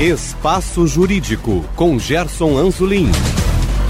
Espaço 0.00 0.86
Jurídico, 0.86 1.64
com 1.74 1.98
Gerson 1.98 2.56
Anzolin. 2.56 3.10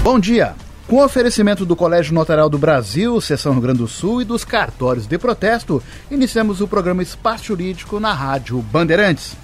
Bom 0.01 0.19
dia. 0.19 0.55
Com 0.87 1.03
oferecimento 1.05 1.67
do 1.67 1.75
Colégio 1.75 2.15
Notarial 2.15 2.49
do 2.49 2.57
Brasil, 2.57 3.21
Seção 3.21 3.51
Rio 3.51 3.61
Grande 3.61 3.77
do 3.77 3.87
Sul 3.87 4.23
e 4.23 4.25
dos 4.25 4.43
cartórios 4.43 5.05
de 5.05 5.19
protesto, 5.19 5.83
iniciamos 6.09 6.61
o 6.61 6.67
programa 6.67 7.03
Espaço 7.03 7.45
Jurídico 7.45 7.99
na 7.99 8.11
Rádio 8.11 8.59
Bandeirantes. 8.59 9.37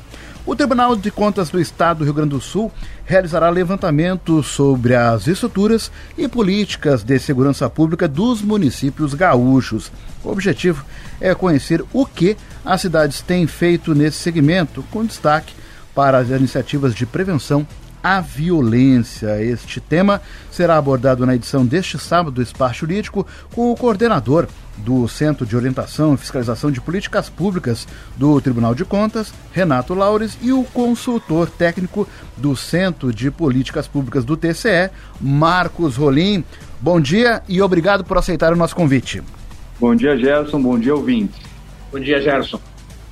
O 0.43 0.55
Tribunal 0.55 0.96
de 0.96 1.12
Contas 1.12 1.52
do 1.52 1.62
Estado 1.62 2.00
do 2.00 2.04
Rio 2.04 2.16
Grande 2.16 2.32
do 2.32 2.41
Sul 2.41 2.71
realizará 3.05 3.47
levantamento 3.52 4.41
sobre 4.41 4.95
as 4.95 5.27
estruturas 5.27 5.91
e 6.18 6.27
políticas 6.27 7.04
de 7.04 7.20
segurança 7.20 7.70
pública 7.70 8.07
dos 8.07 8.41
municípios 8.41 9.13
gaúchos. 9.13 9.91
O 10.23 10.32
objetivo 10.32 10.84
é 11.21 11.36
conhecer 11.36 11.86
o 11.93 12.07
que 12.07 12.36
as 12.66 12.82
cidades 12.82 13.21
têm 13.21 13.45
feito 13.45 13.93
nesse 13.93 14.18
segmento, 14.18 14.84
com 14.89 15.05
destaque 15.05 15.54
para 15.96 16.18
as 16.18 16.30
iniciativas 16.30 16.94
de 16.94 17.05
prevenção 17.05 17.66
à 18.04 18.22
violência. 18.22 19.41
Este 19.41 19.80
tema 19.80 20.21
será 20.52 20.77
abordado 20.77 21.26
na 21.26 21.34
edição 21.34 21.66
deste 21.66 21.98
sábado 21.98 22.35
do 22.35 22.41
Espaço 22.44 22.81
Jurídico 22.81 23.26
com 23.52 23.71
o 23.71 23.76
coordenador 23.76 24.48
do 24.77 25.08
Centro 25.08 25.44
de 25.44 25.55
Orientação 25.55 26.13
e 26.13 26.18
Fiscalização 26.18 26.70
de 26.70 26.80
Políticas 26.80 27.30
Públicas 27.30 27.88
do 28.16 28.40
Tribunal 28.40 28.76
de 28.76 28.85
Contas, 28.85 29.34
Renato 29.52 29.95
Laures, 29.95 30.38
e 30.40 30.52
o 30.52 30.63
consultor 30.66 31.49
técnico 31.49 32.07
do 32.38 32.55
Centro 32.55 33.12
de 33.12 33.32
Políticas 33.32 33.88
Públicas 33.88 34.23
do 34.23 34.38
TCE, 34.38 34.91
Marcos 35.20 35.96
Rolim. 35.96 36.43
Bom 36.80 37.02
dia 37.02 37.41
e 37.48 37.59
obrigado 37.59 38.04
por 38.04 38.20
aceitar 38.20 38.54
o 38.54 38.55
nosso 38.55 38.76
convite. 38.76 39.23
Bom 39.80 39.96
dia, 39.96 40.16
Gerson. 40.16 40.62
Bom 40.62 40.77
dia, 40.77 40.93
ouvintes. 40.93 41.40
Bom 41.91 41.99
dia, 41.99 42.21
Gerson. 42.21 42.59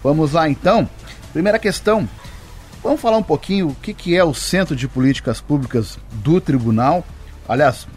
Vamos 0.04 0.34
lá, 0.34 0.48
então. 0.48 0.88
Primeira 1.32 1.58
questão. 1.58 2.08
Vamos 2.84 3.00
falar 3.00 3.18
um 3.18 3.24
pouquinho 3.24 3.70
o 3.70 3.76
que, 3.76 3.94
que 3.94 4.14
é 4.14 4.24
o 4.26 4.34
Centro 4.34 4.76
de 4.76 4.90
Políticas 4.90 5.40
Públicas 5.40 5.98
do 6.12 6.42
Tribunal, 6.42 7.06
aliás, 7.48 7.88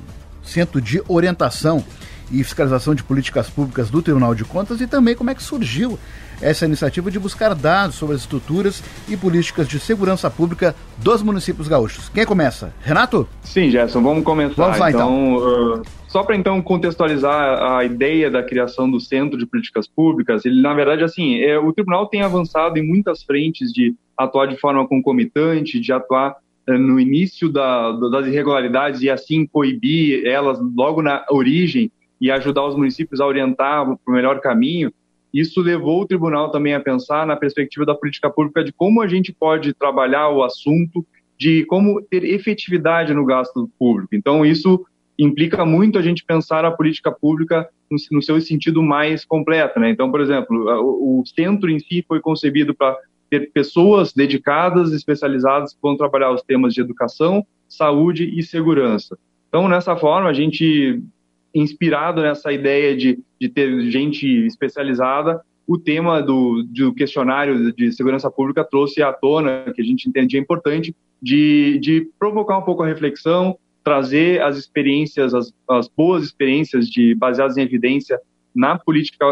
Centro 0.45 0.81
de 0.81 1.03
Orientação 1.09 1.85
e 2.31 2.45
Fiscalização 2.45 2.95
de 2.95 3.03
Políticas 3.03 3.51
Públicas 3.51 3.91
do 3.91 4.01
Tribunal 4.01 4.33
de 4.33 4.45
Contas 4.45 4.81
e 4.81 4.87
também 4.87 5.17
como 5.17 5.29
é 5.29 5.35
que 5.35 5.43
surgiu 5.43 5.99
essa 6.41 6.65
iniciativa 6.65 7.11
de 7.11 7.19
buscar 7.19 7.55
dados 7.55 7.97
sobre 7.97 8.15
as 8.15 8.23
estruturas 8.23 8.83
e 9.09 9.17
políticas 9.17 9.69
de 9.69 9.79
segurança 9.79 10.31
pública 10.31 10.75
dos 10.99 11.23
municípios 11.23 11.69
gaúchos. 11.69 12.09
Quem 12.09 12.25
começa? 12.25 12.73
Renato? 12.83 13.29
Sim, 13.43 13.71
Gerson, 13.71 14.03
vamos 14.03 14.25
começar. 14.25 14.55
Vamos 14.55 14.79
lá, 14.79 14.91
então. 14.91 15.37
então. 15.37 15.81
Uh, 15.81 15.83
só 16.09 16.23
para 16.23 16.37
então 16.37 16.63
contextualizar 16.63 17.77
a 17.77 17.85
ideia 17.85 18.31
da 18.31 18.43
criação 18.43 18.91
do 18.91 19.01
Centro 19.01 19.39
de 19.39 19.45
Políticas 19.45 19.87
Públicas, 19.87 20.45
ele 20.45 20.63
na 20.63 20.73
verdade 20.73 21.05
assim, 21.05 21.41
é, 21.41 21.59
o 21.59 21.73
tribunal 21.73 22.07
tem 22.07 22.23
avançado 22.23 22.79
em 22.79 22.87
muitas 22.87 23.23
frentes 23.23 23.73
de 23.73 23.95
atuar 24.17 24.47
de 24.47 24.57
forma 24.57 24.87
concomitante, 24.87 25.79
de 25.79 25.93
atuar 25.93 26.37
é, 26.67 26.79
no 26.79 26.99
início 26.99 27.53
da, 27.53 27.93
das 27.93 28.27
irregularidades 28.27 29.03
e 29.03 29.11
assim 29.11 29.47
coibir 29.47 30.27
elas 30.27 30.59
logo 30.75 31.03
na 31.03 31.25
origem 31.31 31.91
e 32.21 32.31
ajudar 32.31 32.67
os 32.67 32.77
municípios 32.77 33.21
a 33.21 33.27
orientar 33.27 33.85
para 33.85 33.99
o 34.09 34.13
melhor 34.13 34.41
caminho. 34.41 34.93
Isso 35.39 35.61
levou 35.61 36.01
o 36.01 36.07
tribunal 36.07 36.51
também 36.51 36.73
a 36.73 36.81
pensar 36.81 37.27
na 37.27 37.37
perspectiva 37.37 37.85
da 37.85 37.95
política 37.95 38.31
pública 38.31 38.65
de 38.65 38.73
como 38.73 39.03
a 39.03 39.07
gente 39.07 39.35
pode 39.35 39.75
trabalhar 39.75 40.31
o 40.31 40.43
assunto, 40.43 41.07
de 41.39 41.67
como 41.67 42.01
ter 42.01 42.25
efetividade 42.25 43.13
no 43.13 43.25
gasto 43.27 43.71
público. 43.79 44.15
Então, 44.15 44.47
isso 44.47 44.87
implica 45.19 45.65
muito 45.67 45.99
a 45.99 46.03
gente 46.03 46.25
pensar 46.25 46.65
a 46.65 46.71
política 46.71 47.13
pública 47.13 47.69
no, 48.11 48.23
seu 48.23 48.41
sentido 48.41 48.83
mais 48.83 49.27
completo. 49.27 49.79
Né? 49.79 49.91
Então, 49.91 50.11
por 50.11 50.23
exemplo, 50.23 50.57
o 50.59 51.23
centro 51.27 51.71
em 51.71 51.79
si 51.79 52.03
foi 52.09 52.19
concebido 52.19 52.75
para 52.75 52.97
ter 53.29 53.53
pessoas 53.53 54.15
dedicadas, 54.15 54.93
especializadas, 54.93 55.75
que 55.75 55.79
vão 55.83 55.99
trabalhar 55.99 56.33
os 56.33 56.43
temas 56.43 56.73
de 56.73 56.81
educação, 56.81 57.47
saúde 57.69 58.33
e 58.39 58.43
segurança. 58.43 59.19
Então, 59.49 59.69
nessa 59.69 59.97
forma, 59.97 60.31
a 60.31 60.33
gente, 60.33 61.03
inspirado 61.61 62.23
nessa 62.23 62.53
ideia 62.53 62.97
de, 62.97 63.19
de 63.41 63.49
ter 63.49 63.91
gente 63.91 64.27
especializada, 64.47 65.41
o 65.67 65.79
tema 65.79 66.23
do, 66.23 66.63
do 66.63 66.95
questionário 66.95 67.73
de 67.73 67.91
segurança 67.93 68.31
pública 68.31 68.63
trouxe 68.63 69.03
à 69.03 69.13
tona, 69.13 69.73
que 69.75 69.83
a 69.83 69.85
gente 69.85 70.09
entendia 70.09 70.39
importante, 70.39 70.95
de, 71.21 71.79
de 71.79 72.09
provocar 72.19 72.59
um 72.59 72.63
pouco 72.63 72.83
a 72.83 72.87
reflexão, 72.87 73.59
trazer 73.83 74.43
as 74.43 74.57
experiências, 74.57 75.35
as, 75.35 75.53
as 75.69 75.89
boas 75.89 76.23
experiências 76.23 76.89
de, 76.89 77.15
baseadas 77.15 77.57
em 77.57 77.63
evidência 77.63 78.19
na 78.55 78.79
política 78.79 79.27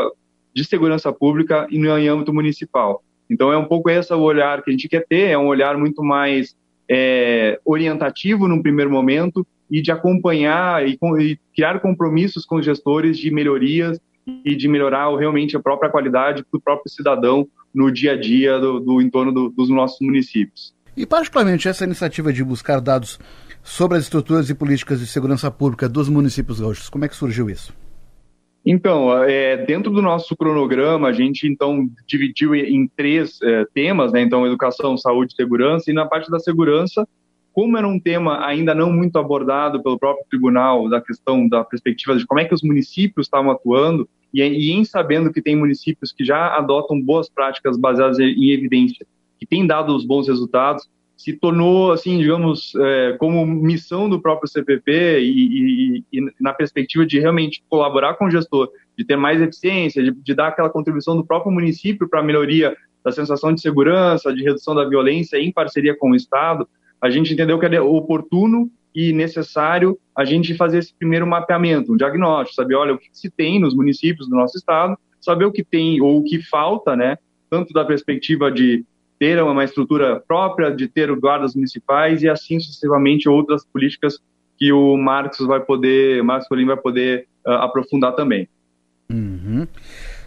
de 0.52 0.64
segurança 0.64 1.12
pública 1.12 1.66
e 1.70 1.78
no 1.78 1.90
âmbito 1.90 2.32
municipal. 2.32 3.02
Então 3.28 3.52
é 3.52 3.56
um 3.56 3.64
pouco 3.64 3.90
esse 3.90 4.12
o 4.12 4.20
olhar 4.20 4.62
que 4.62 4.70
a 4.70 4.72
gente 4.72 4.88
quer 4.88 5.06
ter, 5.06 5.30
é 5.30 5.38
um 5.38 5.46
olhar 5.46 5.76
muito 5.76 6.02
mais 6.02 6.54
é, 6.88 7.58
orientativo 7.64 8.46
num 8.48 8.62
primeiro 8.62 8.90
momento 8.90 9.46
e 9.74 9.82
de 9.82 9.90
acompanhar 9.90 10.86
e, 10.86 10.96
e, 11.18 11.38
criar 11.52 11.80
compromissos 11.80 12.46
com 12.46 12.58
os 12.58 12.64
gestores 12.64 13.18
de 13.18 13.28
melhorias 13.28 13.98
e 14.44 14.54
de 14.54 14.68
melhorar 14.68 15.12
realmente 15.16 15.56
a 15.56 15.60
própria 15.60 15.90
qualidade 15.90 16.44
do 16.52 16.60
próprio 16.60 16.88
cidadão 16.88 17.44
no 17.74 17.90
dia 17.90 18.12
a 18.12 18.16
dia 18.16 18.60
do, 18.60 18.78
do 18.78 19.02
entorno 19.02 19.32
do, 19.32 19.50
dos 19.50 19.68
nossos 19.68 19.98
municípios. 20.00 20.72
E 20.96 21.04
particularmente 21.04 21.66
essa 21.66 21.82
iniciativa 21.82 22.32
de 22.32 22.44
buscar 22.44 22.80
dados 22.80 23.18
sobre 23.64 23.98
as 23.98 24.04
estruturas 24.04 24.48
e 24.48 24.54
políticas 24.54 25.00
de 25.00 25.08
segurança 25.08 25.50
pública 25.50 25.88
dos 25.88 26.08
municípios 26.08 26.60
gaúchos, 26.60 26.88
como 26.88 27.04
é 27.04 27.08
que 27.08 27.16
surgiu 27.16 27.50
isso? 27.50 27.74
Então, 28.64 29.24
é, 29.24 29.56
dentro 29.56 29.90
do 29.90 30.00
nosso 30.00 30.36
cronograma, 30.36 31.08
a 31.08 31.12
gente 31.12 31.48
então 31.48 31.88
dividiu 32.06 32.54
em 32.54 32.88
três 32.96 33.42
é, 33.42 33.64
temas, 33.74 34.12
né? 34.12 34.22
Então, 34.22 34.46
educação, 34.46 34.96
saúde, 34.96 35.34
segurança. 35.34 35.90
E 35.90 35.94
na 35.94 36.06
parte 36.06 36.30
da 36.30 36.38
segurança, 36.38 37.06
como 37.54 37.78
era 37.78 37.86
um 37.86 38.00
tema 38.00 38.44
ainda 38.44 38.74
não 38.74 38.92
muito 38.92 39.16
abordado 39.16 39.80
pelo 39.80 39.98
próprio 39.98 40.26
tribunal, 40.28 40.88
da 40.88 41.00
questão 41.00 41.48
da 41.48 41.62
perspectiva 41.62 42.16
de 42.16 42.26
como 42.26 42.40
é 42.40 42.44
que 42.44 42.52
os 42.52 42.62
municípios 42.62 43.26
estavam 43.26 43.52
atuando, 43.52 44.08
e, 44.34 44.42
e 44.42 44.72
em 44.72 44.84
sabendo 44.84 45.32
que 45.32 45.40
tem 45.40 45.54
municípios 45.54 46.12
que 46.12 46.24
já 46.24 46.56
adotam 46.56 47.00
boas 47.00 47.30
práticas 47.30 47.78
baseadas 47.78 48.18
em 48.18 48.50
evidência, 48.50 49.06
que 49.38 49.46
têm 49.46 49.64
dado 49.64 49.94
os 49.94 50.04
bons 50.04 50.26
resultados, 50.26 50.90
se 51.16 51.32
tornou, 51.32 51.92
assim, 51.92 52.18
digamos, 52.18 52.74
é, 52.74 53.16
como 53.18 53.46
missão 53.46 54.08
do 54.08 54.20
próprio 54.20 54.50
CPP 54.50 55.20
e, 55.20 55.98
e, 56.00 56.04
e, 56.12 56.32
na 56.40 56.52
perspectiva 56.52 57.06
de 57.06 57.20
realmente 57.20 57.62
colaborar 57.68 58.14
com 58.14 58.24
o 58.24 58.30
gestor, 58.30 58.68
de 58.98 59.04
ter 59.04 59.16
mais 59.16 59.40
eficiência, 59.40 60.02
de, 60.02 60.10
de 60.10 60.34
dar 60.34 60.48
aquela 60.48 60.68
contribuição 60.68 61.16
do 61.16 61.24
próprio 61.24 61.52
município 61.52 62.08
para 62.08 62.18
a 62.18 62.22
melhoria 62.22 62.76
da 63.04 63.12
sensação 63.12 63.54
de 63.54 63.60
segurança, 63.60 64.34
de 64.34 64.42
redução 64.42 64.74
da 64.74 64.88
violência 64.88 65.36
em 65.36 65.52
parceria 65.52 65.96
com 65.96 66.10
o 66.10 66.16
Estado, 66.16 66.66
a 67.04 67.10
gente 67.10 67.34
entendeu 67.34 67.58
que 67.58 67.66
era 67.66 67.84
oportuno 67.84 68.70
e 68.94 69.12
necessário 69.12 69.98
a 70.16 70.24
gente 70.24 70.54
fazer 70.54 70.78
esse 70.78 70.94
primeiro 70.94 71.26
mapeamento, 71.26 71.92
um 71.92 71.98
diagnóstico, 71.98 72.54
saber, 72.54 72.76
olha, 72.76 72.94
o 72.94 72.98
que 72.98 73.10
se 73.12 73.28
tem 73.28 73.60
nos 73.60 73.74
municípios 73.76 74.26
do 74.26 74.34
nosso 74.34 74.56
Estado, 74.56 74.96
saber 75.20 75.44
o 75.44 75.52
que 75.52 75.62
tem 75.62 76.00
ou 76.00 76.16
o 76.16 76.24
que 76.24 76.42
falta, 76.42 76.96
né, 76.96 77.18
tanto 77.50 77.74
da 77.74 77.84
perspectiva 77.84 78.50
de 78.50 78.86
ter 79.18 79.38
uma 79.42 79.64
estrutura 79.64 80.18
própria, 80.26 80.70
de 80.70 80.88
ter 80.88 81.14
guardas 81.14 81.54
municipais 81.54 82.22
e 82.22 82.28
assim 82.28 82.58
sucessivamente 82.58 83.28
outras 83.28 83.66
políticas 83.66 84.18
que 84.56 84.72
o 84.72 84.96
Marcos 84.96 85.46
vai 85.46 85.60
poder, 85.60 86.22
Marcos 86.22 86.48
Colim 86.48 86.64
vai 86.64 86.78
poder 86.78 87.28
uh, 87.46 87.50
aprofundar 87.50 88.14
também. 88.14 88.48
Uhum. 89.12 89.68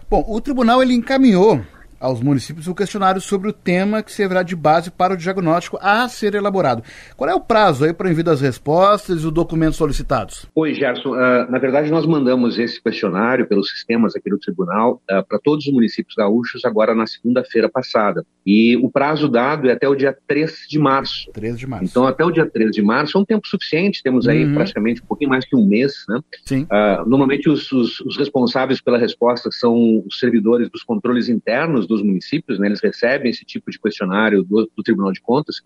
Bom, 0.08 0.24
o 0.28 0.40
tribunal 0.40 0.80
ele 0.80 0.94
encaminhou 0.94 1.60
aos 2.00 2.20
municípios 2.20 2.68
o 2.68 2.74
questionário 2.74 3.20
sobre 3.20 3.48
o 3.48 3.52
tema 3.52 4.02
que 4.02 4.12
servirá 4.12 4.42
de 4.42 4.54
base 4.54 4.90
para 4.90 5.14
o 5.14 5.16
diagnóstico 5.16 5.78
a 5.80 6.08
ser 6.08 6.34
elaborado. 6.34 6.82
Qual 7.16 7.28
é 7.28 7.34
o 7.34 7.40
prazo 7.40 7.84
aí 7.84 7.92
para 7.92 8.10
envio 8.10 8.24
das 8.24 8.40
respostas 8.40 9.22
e 9.22 9.26
os 9.26 9.32
documentos 9.32 9.76
solicitados? 9.76 10.46
Oi, 10.54 10.74
Gerson. 10.74 11.10
Uh, 11.10 11.50
na 11.50 11.58
verdade, 11.58 11.90
nós 11.90 12.06
mandamos 12.06 12.58
esse 12.58 12.82
questionário 12.82 13.46
pelos 13.46 13.70
sistemas 13.70 14.14
aqui 14.14 14.30
do 14.30 14.38
tribunal 14.38 15.02
uh, 15.10 15.26
para 15.26 15.38
todos 15.38 15.66
os 15.66 15.72
municípios 15.72 16.14
gaúchos 16.14 16.64
agora 16.64 16.94
na 16.94 17.06
segunda-feira 17.06 17.68
passada. 17.68 18.24
E 18.46 18.76
o 18.76 18.90
prazo 18.90 19.28
dado 19.28 19.68
é 19.68 19.72
até 19.72 19.88
o 19.88 19.94
dia 19.94 20.16
3 20.26 20.66
de 20.68 20.78
março. 20.78 21.30
13 21.32 21.58
de 21.58 21.66
março. 21.66 21.84
Então, 21.84 22.06
até 22.06 22.24
o 22.24 22.30
dia 22.30 22.46
13 22.46 22.70
de 22.70 22.82
março 22.82 23.18
é 23.18 23.20
um 23.20 23.24
tempo 23.24 23.46
suficiente, 23.46 24.02
temos 24.02 24.28
aí 24.28 24.44
uhum. 24.44 24.54
praticamente 24.54 25.02
um 25.02 25.06
pouquinho 25.06 25.30
mais 25.30 25.44
que 25.44 25.56
um 25.56 25.66
mês. 25.66 26.04
Né? 26.08 26.20
Sim. 26.44 26.62
Uh, 26.62 27.08
normalmente, 27.08 27.48
os, 27.48 27.70
os, 27.72 28.00
os 28.00 28.16
responsáveis 28.16 28.80
pela 28.80 28.98
resposta 28.98 29.50
são 29.50 30.02
os 30.06 30.18
servidores 30.18 30.70
dos 30.70 30.82
controles 30.82 31.28
internos 31.28 31.87
dos 31.88 32.02
municípios, 32.02 32.58
né, 32.58 32.68
eles 32.68 32.80
recebem 32.80 33.30
esse 33.30 33.44
tipo 33.44 33.70
de 33.70 33.78
questionário 33.78 34.44
do, 34.44 34.70
do 34.76 34.82
Tribunal 34.82 35.12
de 35.12 35.20
Contas 35.20 35.56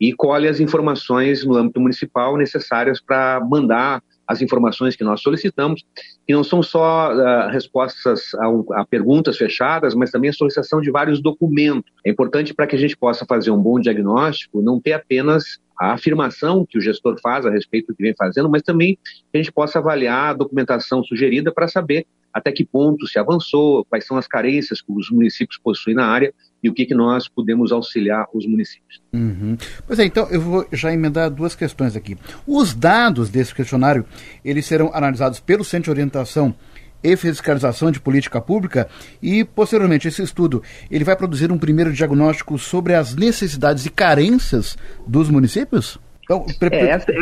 e 0.00 0.12
colhe 0.12 0.48
as 0.48 0.60
informações 0.60 1.44
no 1.44 1.56
âmbito 1.56 1.80
municipal 1.80 2.36
necessárias 2.36 3.00
para 3.00 3.40
mandar 3.48 4.02
as 4.26 4.40
informações 4.40 4.96
que 4.96 5.04
nós 5.04 5.20
solicitamos, 5.20 5.84
que 6.26 6.32
não 6.32 6.42
são 6.42 6.62
só 6.62 7.12
uh, 7.12 7.50
respostas 7.50 8.34
a, 8.34 8.80
a, 8.80 8.86
perguntas 8.86 9.36
fechadas, 9.36 9.94
mas 9.94 10.10
também 10.10 10.30
a 10.30 10.32
solicitação 10.32 10.80
de 10.80 10.90
vários 10.90 11.20
documentos. 11.20 11.90
É 12.04 12.10
importante 12.10 12.54
para 12.54 12.66
que 12.66 12.74
a 12.74 12.78
gente 12.78 12.96
possa 12.96 13.24
fazer 13.26 13.50
um 13.50 13.58
bom 13.58 13.78
diagnóstico, 13.78 14.62
não 14.62 14.80
ter 14.80 14.94
apenas 14.94 15.60
a 15.78 15.92
afirmação 15.92 16.64
que 16.68 16.78
o 16.78 16.80
gestor 16.80 17.16
faz 17.20 17.44
a 17.44 17.50
respeito 17.50 17.88
do 17.88 17.96
que 17.96 18.02
vem 18.02 18.14
fazendo, 18.16 18.48
mas 18.48 18.62
também 18.62 18.96
que 18.96 19.34
a 19.34 19.38
gente 19.38 19.52
possa 19.52 19.78
avaliar 19.78 20.30
a 20.30 20.34
documentação 20.34 21.02
sugerida 21.02 21.52
para 21.52 21.68
saber 21.68 22.06
até 22.32 22.50
que 22.50 22.64
ponto 22.64 23.06
se 23.06 23.18
avançou, 23.18 23.84
quais 23.84 24.06
são 24.06 24.16
as 24.16 24.26
carências 24.26 24.80
que 24.80 24.92
os 24.92 25.10
municípios 25.10 25.58
possuem 25.58 25.96
na 25.96 26.06
área 26.06 26.32
e 26.62 26.68
o 26.68 26.74
que, 26.74 26.86
que 26.86 26.94
nós 26.94 27.28
podemos 27.28 27.72
auxiliar 27.72 28.26
os 28.32 28.46
municípios. 28.46 29.02
Uhum. 29.12 29.56
Pois 29.86 29.98
é, 29.98 30.04
então 30.04 30.28
eu 30.30 30.40
vou 30.40 30.66
já 30.72 30.92
emendar 30.92 31.30
duas 31.30 31.54
questões 31.54 31.96
aqui. 31.96 32.16
Os 32.46 32.72
dados 32.74 33.28
desse 33.28 33.54
questionário, 33.54 34.04
eles 34.44 34.64
serão 34.64 34.90
analisados 34.94 35.40
pelo 35.40 35.64
Centro 35.64 35.86
de 35.86 35.90
Orientação 35.90 36.54
e 37.02 37.16
Fiscalização 37.16 37.90
de 37.90 38.00
Política 38.00 38.40
Pública 38.40 38.88
e, 39.20 39.44
posteriormente, 39.44 40.06
esse 40.06 40.22
estudo 40.22 40.62
ele 40.90 41.04
vai 41.04 41.16
produzir 41.16 41.50
um 41.50 41.58
primeiro 41.58 41.92
diagnóstico 41.92 42.58
sobre 42.58 42.94
as 42.94 43.14
necessidades 43.14 43.84
e 43.84 43.90
carências 43.90 44.76
dos 45.06 45.28
municípios? 45.28 45.98
Então, 46.32 46.46
pre... 46.58 46.74
é, 46.74 46.88
essa, 46.88 47.12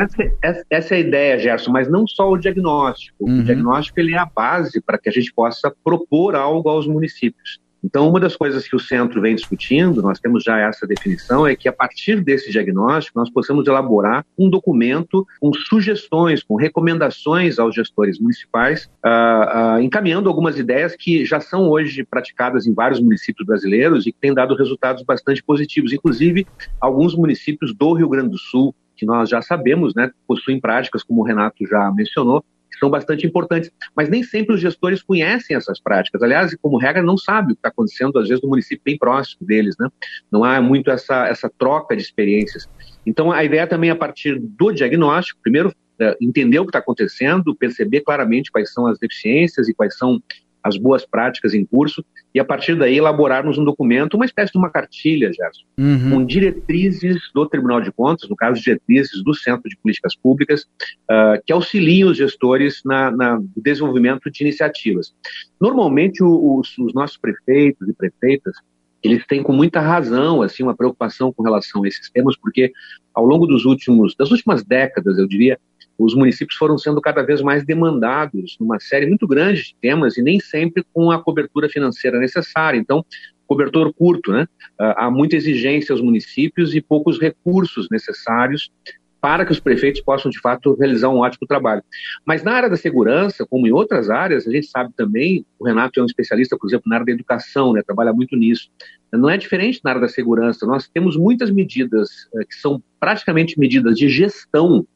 essa, 0.43 0.65
essa, 0.71 0.95
é 0.95 0.99
a 0.99 1.01
ideia, 1.01 1.39
Gerson, 1.39 1.73
mas 1.73 1.89
não 1.89 2.07
só 2.07 2.31
o 2.31 2.37
diagnóstico. 2.37 3.17
Uhum. 3.21 3.41
O 3.41 3.45
diagnóstico 3.45 3.99
ele 3.99 4.15
é 4.15 4.19
a 4.19 4.27
base 4.27 4.81
para 4.81 4.99
que 4.99 5.09
a 5.09 5.13
gente 5.13 5.33
possa 5.33 5.73
propor 5.83 6.35
algo 6.35 6.69
aos 6.69 6.87
municípios. 6.87 7.59
Então, 7.83 8.09
uma 8.09 8.21
das 8.21 8.37
coisas 8.37 8.69
que 8.69 8.77
o 8.77 8.79
centro 8.79 9.21
vem 9.21 9.35
discutindo, 9.35 10.03
nós 10.03 10.21
temos 10.21 10.45
já 10.45 10.59
essa 10.59 10.87
definição, 10.87 11.47
é 11.47 11.57
que 11.57 11.69
a 11.69 11.73
partir 11.73 12.23
desse 12.23 12.51
diagnóstico 12.51 13.19
nós 13.19 13.31
possamos 13.31 13.67
elaborar 13.67 14.25
um 14.39 14.51
documento 14.51 15.27
com 15.41 15.51
sugestões, 15.53 16.43
com 16.43 16.57
recomendações 16.57 17.59
aos 17.59 17.75
gestores 17.75 18.19
municipais, 18.19 18.91
uh, 19.05 19.79
uh, 19.79 19.81
encaminhando 19.81 20.29
algumas 20.29 20.59
ideias 20.59 20.95
que 20.95 21.25
já 21.25 21.41
são 21.41 21.69
hoje 21.69 22.05
praticadas 22.05 22.67
em 22.67 22.75
vários 22.75 23.01
municípios 23.01 23.47
brasileiros 23.47 24.07
e 24.07 24.13
que 24.13 24.19
têm 24.21 24.35
dado 24.35 24.55
resultados 24.55 25.03
bastante 25.03 25.43
positivos, 25.43 25.93
inclusive 25.93 26.47
alguns 26.81 27.15
municípios 27.15 27.75
do 27.75 27.95
Rio 27.95 28.09
Grande 28.09 28.31
do 28.31 28.39
Sul, 28.39 28.75
que 29.01 29.07
nós 29.07 29.31
já 29.31 29.41
sabemos, 29.41 29.95
né, 29.95 30.11
possuem 30.29 30.61
práticas, 30.61 31.03
como 31.03 31.23
o 31.23 31.25
Renato 31.25 31.67
já 31.67 31.91
mencionou, 31.91 32.45
são 32.79 32.91
bastante 32.91 33.27
importantes. 33.27 33.71
Mas 33.97 34.11
nem 34.11 34.23
sempre 34.23 34.55
os 34.55 34.61
gestores 34.61 35.03
conhecem 35.03 35.57
essas 35.57 35.81
práticas. 35.81 36.23
Aliás, 36.23 36.55
como 36.61 36.77
regra, 36.77 37.03
não 37.03 37.17
sabe 37.17 37.53
o 37.53 37.55
que 37.55 37.61
está 37.61 37.71
acontecendo, 37.71 38.19
às 38.19 38.29
vezes, 38.29 38.43
no 38.43 38.51
município 38.51 38.83
bem 38.85 38.99
próximo 38.99 39.47
deles. 39.47 39.75
Né? 39.81 39.89
Não 40.31 40.45
há 40.45 40.61
muito 40.61 40.91
essa, 40.91 41.27
essa 41.27 41.51
troca 41.59 41.97
de 41.97 42.03
experiências. 42.03 42.69
Então, 43.07 43.33
a 43.33 43.43
ideia 43.43 43.67
também, 43.67 43.89
a 43.89 43.97
partir 43.97 44.39
do 44.39 44.71
diagnóstico, 44.71 45.41
primeiro, 45.43 45.75
é, 45.99 46.17
entender 46.21 46.59
o 46.59 46.65
que 46.65 46.69
está 46.69 46.79
acontecendo, 46.79 47.55
perceber 47.55 48.03
claramente 48.03 48.53
quais 48.53 48.71
são 48.71 48.87
as 48.87 48.99
deficiências 48.99 49.67
e 49.67 49.75
quais 49.75 49.97
são 49.97 50.23
as 50.63 50.77
boas 50.77 51.07
práticas 51.07 51.55
em 51.55 51.65
curso 51.65 52.05
e 52.35 52.41
a 52.41 52.45
partir 52.45 52.77
daí 52.77 52.97
elaborarmos 52.97 53.59
um 53.59 53.65
documento, 53.65 54.15
uma 54.15 54.25
espécie 54.25 54.53
de 54.53 54.59
uma 54.59 54.71
cartilha, 54.71 55.33
Gerson, 55.33 55.65
uhum. 55.79 56.11
com 56.11 56.25
diretrizes 56.25 57.21
do 57.35 57.47
Tribunal 57.47 57.81
de 57.81 57.91
Contas, 57.91 58.29
no 58.29 58.37
caso, 58.37 58.63
diretrizes 58.63 59.23
do 59.25 59.35
Centro 59.35 59.69
de 59.69 59.77
Políticas 59.77 60.15
Públicas, 60.17 60.63
uh, 61.11 61.41
que 61.45 61.53
auxiliem 61.53 62.05
os 62.05 62.17
gestores 62.17 62.81
na, 62.85 63.11
na, 63.11 63.37
no 63.37 63.51
desenvolvimento 63.57 64.31
de 64.31 64.45
iniciativas. 64.45 65.15
Normalmente, 65.61 66.23
os, 66.23 66.77
os 66.79 66.95
nossos 66.95 67.17
prefeitos 67.17 67.89
e 67.89 67.93
prefeitas, 67.93 68.55
eles 69.03 69.27
têm 69.27 69.43
com 69.43 69.53
muita 69.53 69.81
razão 69.81 70.43
assim 70.43 70.63
uma 70.63 70.77
preocupação 70.77 71.33
com 71.33 71.43
relação 71.43 71.83
a 71.85 71.89
esses 71.89 72.11
temas, 72.11 72.37
porque 72.37 72.71
ao 73.15 73.25
longo 73.25 73.47
dos 73.47 73.65
últimos 73.65 74.15
das 74.15 74.31
últimas 74.31 74.63
décadas, 74.63 75.19
eu 75.19 75.27
diria, 75.27 75.59
os 76.05 76.15
municípios 76.15 76.57
foram 76.57 76.79
sendo 76.79 77.01
cada 77.01 77.23
vez 77.23 77.43
mais 77.43 77.65
demandados 77.65 78.57
numa 78.59 78.81
série 78.81 79.07
muito 79.07 79.27
grande 79.27 79.63
de 79.63 79.77
temas 79.81 80.17
e 80.17 80.23
nem 80.23 80.41
sempre 80.41 80.85
com 80.93 81.11
a 81.11 81.23
cobertura 81.23 81.69
financeira 81.69 82.19
necessária. 82.19 82.79
Então, 82.79 83.05
cobertor 83.47 83.93
curto, 83.93 84.33
né? 84.33 84.47
Ah, 84.79 85.07
há 85.07 85.11
muita 85.11 85.37
exigência 85.37 85.93
aos 85.93 86.01
municípios 86.01 86.75
e 86.75 86.81
poucos 86.81 87.21
recursos 87.21 87.89
necessários 87.91 88.71
para 89.21 89.45
que 89.45 89.53
os 89.53 89.61
prefeitos 89.61 90.01
possam, 90.01 90.31
de 90.31 90.41
fato, 90.41 90.75
realizar 90.75 91.11
um 91.11 91.19
ótimo 91.19 91.47
trabalho. 91.47 91.83
Mas 92.25 92.43
na 92.43 92.53
área 92.53 92.71
da 92.71 92.77
segurança, 92.77 93.47
como 93.47 93.67
em 93.67 93.71
outras 93.71 94.09
áreas, 94.09 94.49
a 94.49 94.51
gente 94.51 94.67
sabe 94.67 94.93
também, 94.97 95.45
o 95.59 95.67
Renato 95.67 96.01
é 96.01 96.03
um 96.03 96.07
especialista, 96.07 96.57
por 96.57 96.67
exemplo, 96.67 96.85
na 96.87 96.97
área 96.97 97.07
da 97.07 97.13
educação, 97.13 97.75
né, 97.75 97.83
trabalha 97.83 98.13
muito 98.13 98.35
nisso. 98.35 98.71
Não 99.13 99.29
é 99.29 99.37
diferente 99.37 99.81
na 99.85 99.91
área 99.91 100.01
da 100.01 100.09
segurança. 100.09 100.65
Nós 100.65 100.89
temos 100.89 101.17
muitas 101.17 101.51
medidas 101.51 102.09
eh, 102.35 102.45
que 102.47 102.55
são 102.55 102.83
praticamente 102.99 103.59
medidas 103.59 103.99
de 103.99 104.09
gestão 104.09 104.87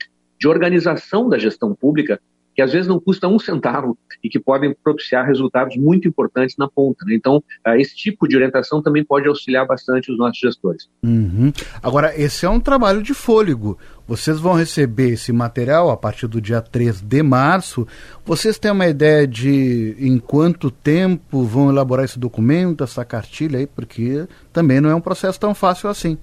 de 0.45 0.49
organização 0.49 1.27
da 1.27 1.39
gestão 1.39 1.75
pública 1.75 2.21
que 2.55 2.61
às 2.61 2.71
vezes 2.71 2.87
não 2.87 3.01
custam 3.01 3.35
um 3.35 3.39
centavo 3.39 3.99
e 4.23 4.29
que 4.29 4.39
podem 4.39 4.77
propiciar 4.85 5.27
resultados 5.27 5.75
muito 5.77 6.07
importantes 6.07 6.55
na 6.57 6.69
ponta. 6.69 7.05
Né? 7.07 7.15
Então, 7.15 7.43
ah, 7.65 7.77
esse 7.77 7.97
tipo 7.97 8.29
de 8.29 8.37
orientação 8.37 8.83
também 8.83 9.03
pode 9.03 9.27
auxiliar 9.27 9.67
bastante 9.67 10.13
os 10.13 10.19
nossos 10.19 10.39
gestores. 10.39 10.89
Uhum. 11.03 11.51
Agora, 11.83 12.13
esse 12.15 12.45
é 12.47 12.51
um 12.51 12.61
trabalho 12.61 13.03
de 13.03 13.15
fôlego. 13.15 13.77
Vocês 14.07 14.39
vão 14.39 14.53
receber 14.53 15.15
esse 15.15 15.33
material 15.33 15.91
a 15.91 15.97
partir 15.97 16.27
do 16.27 16.41
dia 16.41 16.61
3 16.61 17.01
de 17.01 17.23
março. 17.23 17.89
Vocês 18.25 18.59
têm 18.59 18.71
uma 18.71 18.87
ideia 18.87 19.27
de 19.27 19.97
em 19.99 20.19
quanto 20.19 20.71
tempo 20.71 21.43
vão 21.43 21.71
elaborar 21.71 22.05
esse 22.05 22.19
documento, 22.19 22.85
essa 22.85 23.05
cartilha 23.05 23.59
aí? 23.59 23.67
Porque 23.67 24.29
também 24.53 24.81
não 24.81 24.91
é 24.91 24.95
um 24.95 25.01
processo 25.01 25.41
tão 25.41 25.55
fácil 25.55 25.89
assim. 25.89 26.19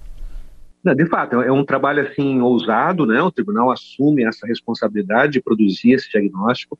Não, 0.84 0.94
de 0.94 1.06
fato, 1.06 1.40
é 1.40 1.52
um 1.52 1.64
trabalho 1.64 2.02
assim 2.02 2.40
ousado, 2.40 3.06
né? 3.06 3.22
O 3.22 3.30
tribunal 3.30 3.70
assume 3.70 4.24
essa 4.24 4.46
responsabilidade 4.46 5.34
de 5.34 5.40
produzir 5.40 5.92
esse 5.92 6.10
diagnóstico. 6.10 6.78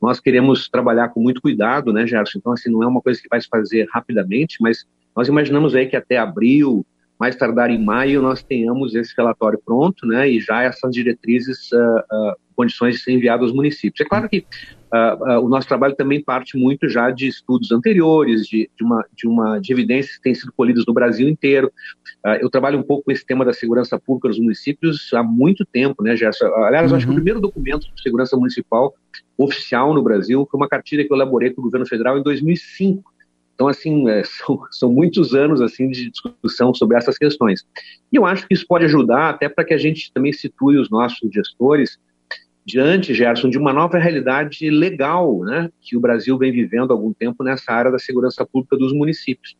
Nós 0.00 0.20
queremos 0.20 0.68
trabalhar 0.68 1.08
com 1.08 1.20
muito 1.20 1.42
cuidado, 1.42 1.92
né, 1.92 2.06
Gerson? 2.06 2.38
Então, 2.38 2.52
assim, 2.52 2.70
não 2.70 2.82
é 2.82 2.86
uma 2.86 3.02
coisa 3.02 3.20
que 3.20 3.28
vai 3.28 3.40
se 3.40 3.48
fazer 3.48 3.88
rapidamente, 3.92 4.58
mas 4.60 4.86
nós 5.16 5.26
imaginamos 5.26 5.74
aí 5.74 5.86
que 5.86 5.96
até 5.96 6.16
abril, 6.16 6.86
mais 7.20 7.36
tardar 7.36 7.70
em 7.70 7.78
maio, 7.78 8.22
nós 8.22 8.42
tenhamos 8.42 8.94
esse 8.94 9.12
relatório 9.14 9.60
pronto, 9.62 10.06
né? 10.06 10.26
E 10.30 10.40
já 10.40 10.62
essas 10.62 10.90
diretrizes, 10.90 11.70
uh, 11.70 11.76
uh, 11.76 12.34
condições 12.56 12.94
de 12.94 13.02
ser 13.02 13.12
enviado 13.12 13.44
aos 13.44 13.52
municípios. 13.52 14.00
É 14.00 14.08
claro 14.08 14.26
que 14.26 14.38
uh, 14.38 15.38
o 15.44 15.46
nosso 15.46 15.68
trabalho 15.68 15.94
também 15.94 16.24
parte 16.24 16.56
muito 16.56 16.88
já 16.88 17.10
de 17.10 17.28
estudos 17.28 17.70
anteriores, 17.72 18.46
de, 18.46 18.70
de, 18.74 18.82
uma, 18.82 19.04
de, 19.14 19.28
uma, 19.28 19.58
de 19.58 19.70
evidências 19.70 20.16
que 20.16 20.22
têm 20.22 20.34
sido 20.34 20.50
colhidas 20.56 20.86
no 20.86 20.94
Brasil 20.94 21.28
inteiro. 21.28 21.70
Eu 22.40 22.50
trabalho 22.50 22.78
um 22.78 22.82
pouco 22.82 23.04
com 23.04 23.12
esse 23.12 23.24
tema 23.24 23.44
da 23.44 23.52
segurança 23.52 23.98
pública 23.98 24.28
nos 24.28 24.38
municípios 24.38 25.10
há 25.14 25.22
muito 25.22 25.64
tempo, 25.64 26.02
né, 26.02 26.14
Gerson? 26.16 26.46
Aliás, 26.64 26.86
uhum. 26.86 26.92
eu 26.92 26.96
acho 26.96 27.06
que 27.06 27.10
o 27.10 27.12
uhum. 27.12 27.16
primeiro 27.16 27.40
documento 27.40 27.86
de 27.94 28.02
segurança 28.02 28.36
municipal 28.36 28.94
oficial 29.38 29.94
no 29.94 30.02
Brasil 30.02 30.46
foi 30.50 30.58
uma 30.58 30.68
cartilha 30.68 31.06
que 31.06 31.12
eu 31.12 31.16
elaborei 31.16 31.50
com 31.50 31.60
o 31.60 31.64
governo 31.64 31.86
federal 31.86 32.18
em 32.18 32.22
2005. 32.22 33.10
Então, 33.60 33.68
assim, 33.68 34.08
é, 34.08 34.24
são, 34.24 34.58
são, 34.70 34.90
muitos 34.90 35.34
anos 35.34 35.60
assim 35.60 35.90
de 35.90 36.10
discussão 36.10 36.72
sobre 36.72 36.96
essas 36.96 37.18
questões. 37.18 37.66
E 38.10 38.16
eu 38.16 38.24
acho 38.24 38.48
que 38.48 38.54
isso 38.54 38.64
pode 38.66 38.86
ajudar 38.86 39.28
até 39.28 39.50
para 39.50 39.64
que 39.64 39.74
a 39.74 39.78
gente 39.78 40.10
também 40.14 40.32
situe 40.32 40.78
os 40.78 40.88
nossos 40.88 41.30
gestores 41.30 41.98
diante, 42.64 43.12
Gerson, 43.12 43.50
de 43.50 43.58
uma 43.58 43.72
nova 43.72 43.98
realidade 43.98 44.70
legal 44.70 45.40
né, 45.40 45.68
que 45.80 45.94
o 45.94 46.00
Brasil 46.00 46.38
vem 46.38 46.52
vivendo 46.52 46.90
há 46.90 46.94
algum 46.94 47.12
tempo 47.12 47.44
nessa 47.44 47.70
área 47.72 47.90
da 47.90 47.98
segurança 47.98 48.46
pública 48.46 48.78
dos 48.78 48.94
municípios. 48.94 49.54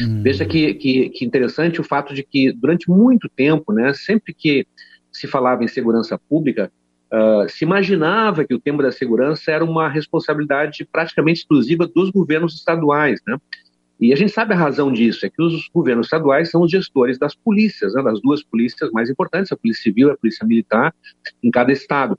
Hum. 0.00 0.22
Veja 0.22 0.44
que, 0.44 0.74
que, 0.74 1.08
que, 1.08 1.24
interessante 1.24 1.80
o 1.80 1.84
fato 1.84 2.14
de 2.14 2.22
que, 2.22 2.52
durante 2.52 2.88
muito 2.88 3.28
tempo, 3.28 3.72
né, 3.72 3.94
sempre 3.94 4.32
que 4.34 4.64
se 5.10 5.26
falava 5.26 5.64
em 5.64 5.68
segurança 5.68 6.18
pública, 6.28 6.70
uh, 7.12 7.48
se 7.48 7.64
imaginava 7.64 8.44
que 8.44 8.54
o 8.54 8.60
tema 8.60 8.82
da 8.82 8.92
segurança 8.92 9.50
era 9.50 9.64
uma 9.64 9.88
responsabilidade 9.88 10.86
praticamente 10.90 11.40
exclusiva 11.40 11.86
dos 11.86 12.10
governos 12.10 12.54
estaduais. 12.54 13.20
Né? 13.26 13.36
E 14.00 14.12
a 14.12 14.16
gente 14.16 14.30
sabe 14.30 14.54
a 14.54 14.56
razão 14.56 14.92
disso, 14.92 15.26
é 15.26 15.30
que 15.30 15.42
os 15.42 15.68
governos 15.74 16.06
estaduais 16.06 16.50
são 16.50 16.62
os 16.62 16.70
gestores 16.70 17.18
das 17.18 17.34
polícias, 17.34 17.94
né, 17.94 18.02
das 18.02 18.20
duas 18.20 18.44
polícias 18.44 18.92
mais 18.92 19.10
importantes, 19.10 19.50
a 19.50 19.56
Polícia 19.56 19.82
Civil 19.82 20.08
e 20.08 20.10
a 20.12 20.16
Polícia 20.16 20.46
Militar, 20.46 20.94
em 21.42 21.50
cada 21.50 21.72
estado. 21.72 22.16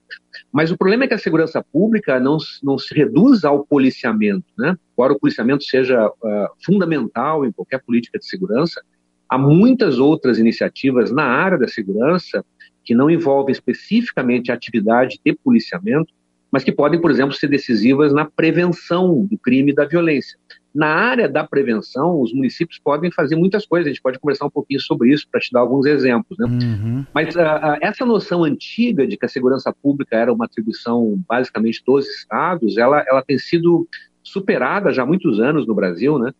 Mas 0.51 0.72
o 0.72 0.77
problema 0.77 1.05
é 1.05 1.08
que 1.08 1.13
a 1.13 1.19
segurança 1.19 1.63
pública 1.63 2.19
não, 2.19 2.38
não 2.62 2.77
se 2.77 2.93
reduz 2.93 3.46
ao 3.46 3.65
policiamento. 3.65 4.46
Né? 4.58 4.75
Embora 4.93 5.13
o 5.13 5.19
policiamento 5.19 5.63
seja 5.63 6.05
uh, 6.08 6.48
fundamental 6.65 7.46
em 7.46 7.51
qualquer 7.51 7.81
política 7.81 8.19
de 8.19 8.27
segurança, 8.27 8.81
há 9.29 9.38
muitas 9.38 10.00
outras 10.00 10.38
iniciativas 10.38 11.12
na 11.12 11.24
área 11.24 11.58
da 11.58 11.67
segurança 11.67 12.43
que 12.89 12.96
não 12.96 13.08
envolvem 13.08 13.51
especificamente 13.51 14.51
a 14.51 14.55
atividade 14.55 15.19
de 15.24 15.31
policiamento, 15.43 16.12
mas 16.51 16.63
que 16.63 16.72
podem, 16.72 17.00
por 17.00 17.12
exemplo, 17.12 17.36
ser 17.36 17.48
decisivas 17.48 18.12
na 18.12 18.25
prevenção 18.25 19.27
do 19.29 19.38
crime 19.38 19.72
e 19.72 19.75
da 19.75 19.86
violência. 19.86 20.39
Na 20.74 20.88
área 20.88 21.29
da 21.29 21.43
prevenção, 21.43 22.19
os 22.19 22.34
municípios 22.34 22.79
podem 22.84 23.12
fazer 23.12 23.36
muitas 23.36 23.63
coisas, 23.67 23.86
a 23.86 23.89
gente 23.89 24.01
pode 24.01 24.17
conversar 24.17 24.48
um 24.48 24.50
pouquinho 24.50 24.79
sobre 24.79 25.13
isso 25.13 25.27
para 25.31 25.39
te 25.39 25.51
dar 25.51 25.60
alguns 25.60 25.86
exemplos. 25.86 26.36
Né? 26.39 26.48
Uhum. 26.48 27.05
Mas 27.13 27.36
uh, 27.36 27.41
uh, 27.41 27.77
essa 27.79 28.03
noção 28.03 28.43
antiga 28.43 29.05
de 29.05 29.15
que 29.15 29.25
a 29.27 29.29
segurança 29.29 29.72
pública 29.72 30.17
era 30.17 30.34
uma 30.34 30.46
atribuição 30.46 31.24
basicamente 31.29 31.84
dos 31.86 32.08
estados, 32.08 32.75
ela, 32.75 33.05
ela 33.08 33.22
tem 33.22 33.38
sido 33.38 33.88
superada 34.24 34.91
já 34.91 35.03
há 35.03 35.05
muitos 35.05 35.39
anos 35.39 35.67
no 35.67 35.75
Brasil, 35.75 36.17
né? 36.17 36.34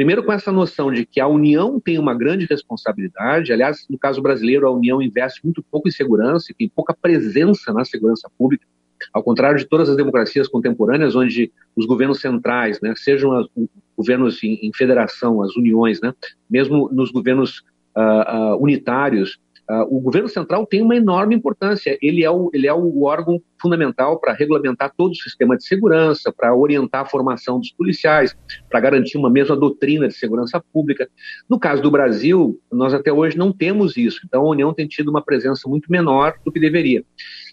Primeiro 0.00 0.24
com 0.24 0.32
essa 0.32 0.50
noção 0.50 0.90
de 0.90 1.04
que 1.04 1.20
a 1.20 1.26
União 1.26 1.78
tem 1.78 1.98
uma 1.98 2.14
grande 2.14 2.46
responsabilidade, 2.46 3.52
aliás, 3.52 3.84
no 3.86 3.98
caso 3.98 4.22
brasileiro, 4.22 4.66
a 4.66 4.70
União 4.70 5.02
investe 5.02 5.44
muito 5.44 5.62
pouco 5.62 5.88
em 5.88 5.90
segurança 5.90 6.50
e 6.50 6.54
tem 6.54 6.70
pouca 6.74 6.94
presença 6.94 7.70
na 7.70 7.84
segurança 7.84 8.26
pública. 8.38 8.66
Ao 9.12 9.22
contrário 9.22 9.58
de 9.58 9.66
todas 9.66 9.90
as 9.90 9.98
democracias 9.98 10.48
contemporâneas, 10.48 11.14
onde 11.14 11.52
os 11.76 11.84
governos 11.84 12.18
centrais, 12.18 12.80
né, 12.80 12.94
sejam 12.96 13.46
os 13.54 13.66
governos 13.94 14.42
em, 14.42 14.54
em, 14.62 14.72
federação, 14.74 15.42
as 15.42 15.54
uniões, 15.54 16.00
né, 16.00 16.14
mesmo 16.48 16.88
nos 16.90 17.10
governos 17.10 17.58
uh, 17.94 18.54
uh, 18.54 18.56
unitários, 18.56 19.38
Uh, 19.70 19.86
o 19.88 20.00
governo 20.00 20.28
central 20.28 20.66
tem 20.66 20.82
uma 20.82 20.96
enorme 20.96 21.32
importância. 21.32 21.96
Ele 22.02 22.24
é 22.24 22.30
o, 22.30 22.50
ele 22.52 22.66
é 22.66 22.74
o 22.74 23.04
órgão 23.04 23.40
fundamental 23.62 24.18
para 24.18 24.32
regulamentar 24.32 24.92
todo 24.96 25.12
o 25.12 25.14
sistema 25.14 25.56
de 25.56 25.64
segurança, 25.64 26.32
para 26.32 26.52
orientar 26.52 27.02
a 27.02 27.04
formação 27.04 27.60
dos 27.60 27.70
policiais, 27.70 28.36
para 28.68 28.80
garantir 28.80 29.16
uma 29.16 29.30
mesma 29.30 29.54
doutrina 29.54 30.08
de 30.08 30.14
segurança 30.14 30.60
pública. 30.72 31.08
No 31.48 31.56
caso 31.56 31.80
do 31.80 31.88
Brasil, 31.88 32.60
nós 32.72 32.92
até 32.92 33.12
hoje 33.12 33.38
não 33.38 33.52
temos 33.52 33.96
isso. 33.96 34.22
Então, 34.24 34.44
a 34.44 34.50
União 34.50 34.74
tem 34.74 34.88
tido 34.88 35.08
uma 35.08 35.22
presença 35.22 35.68
muito 35.68 35.88
menor 35.88 36.34
do 36.44 36.50
que 36.50 36.58
deveria. 36.58 37.04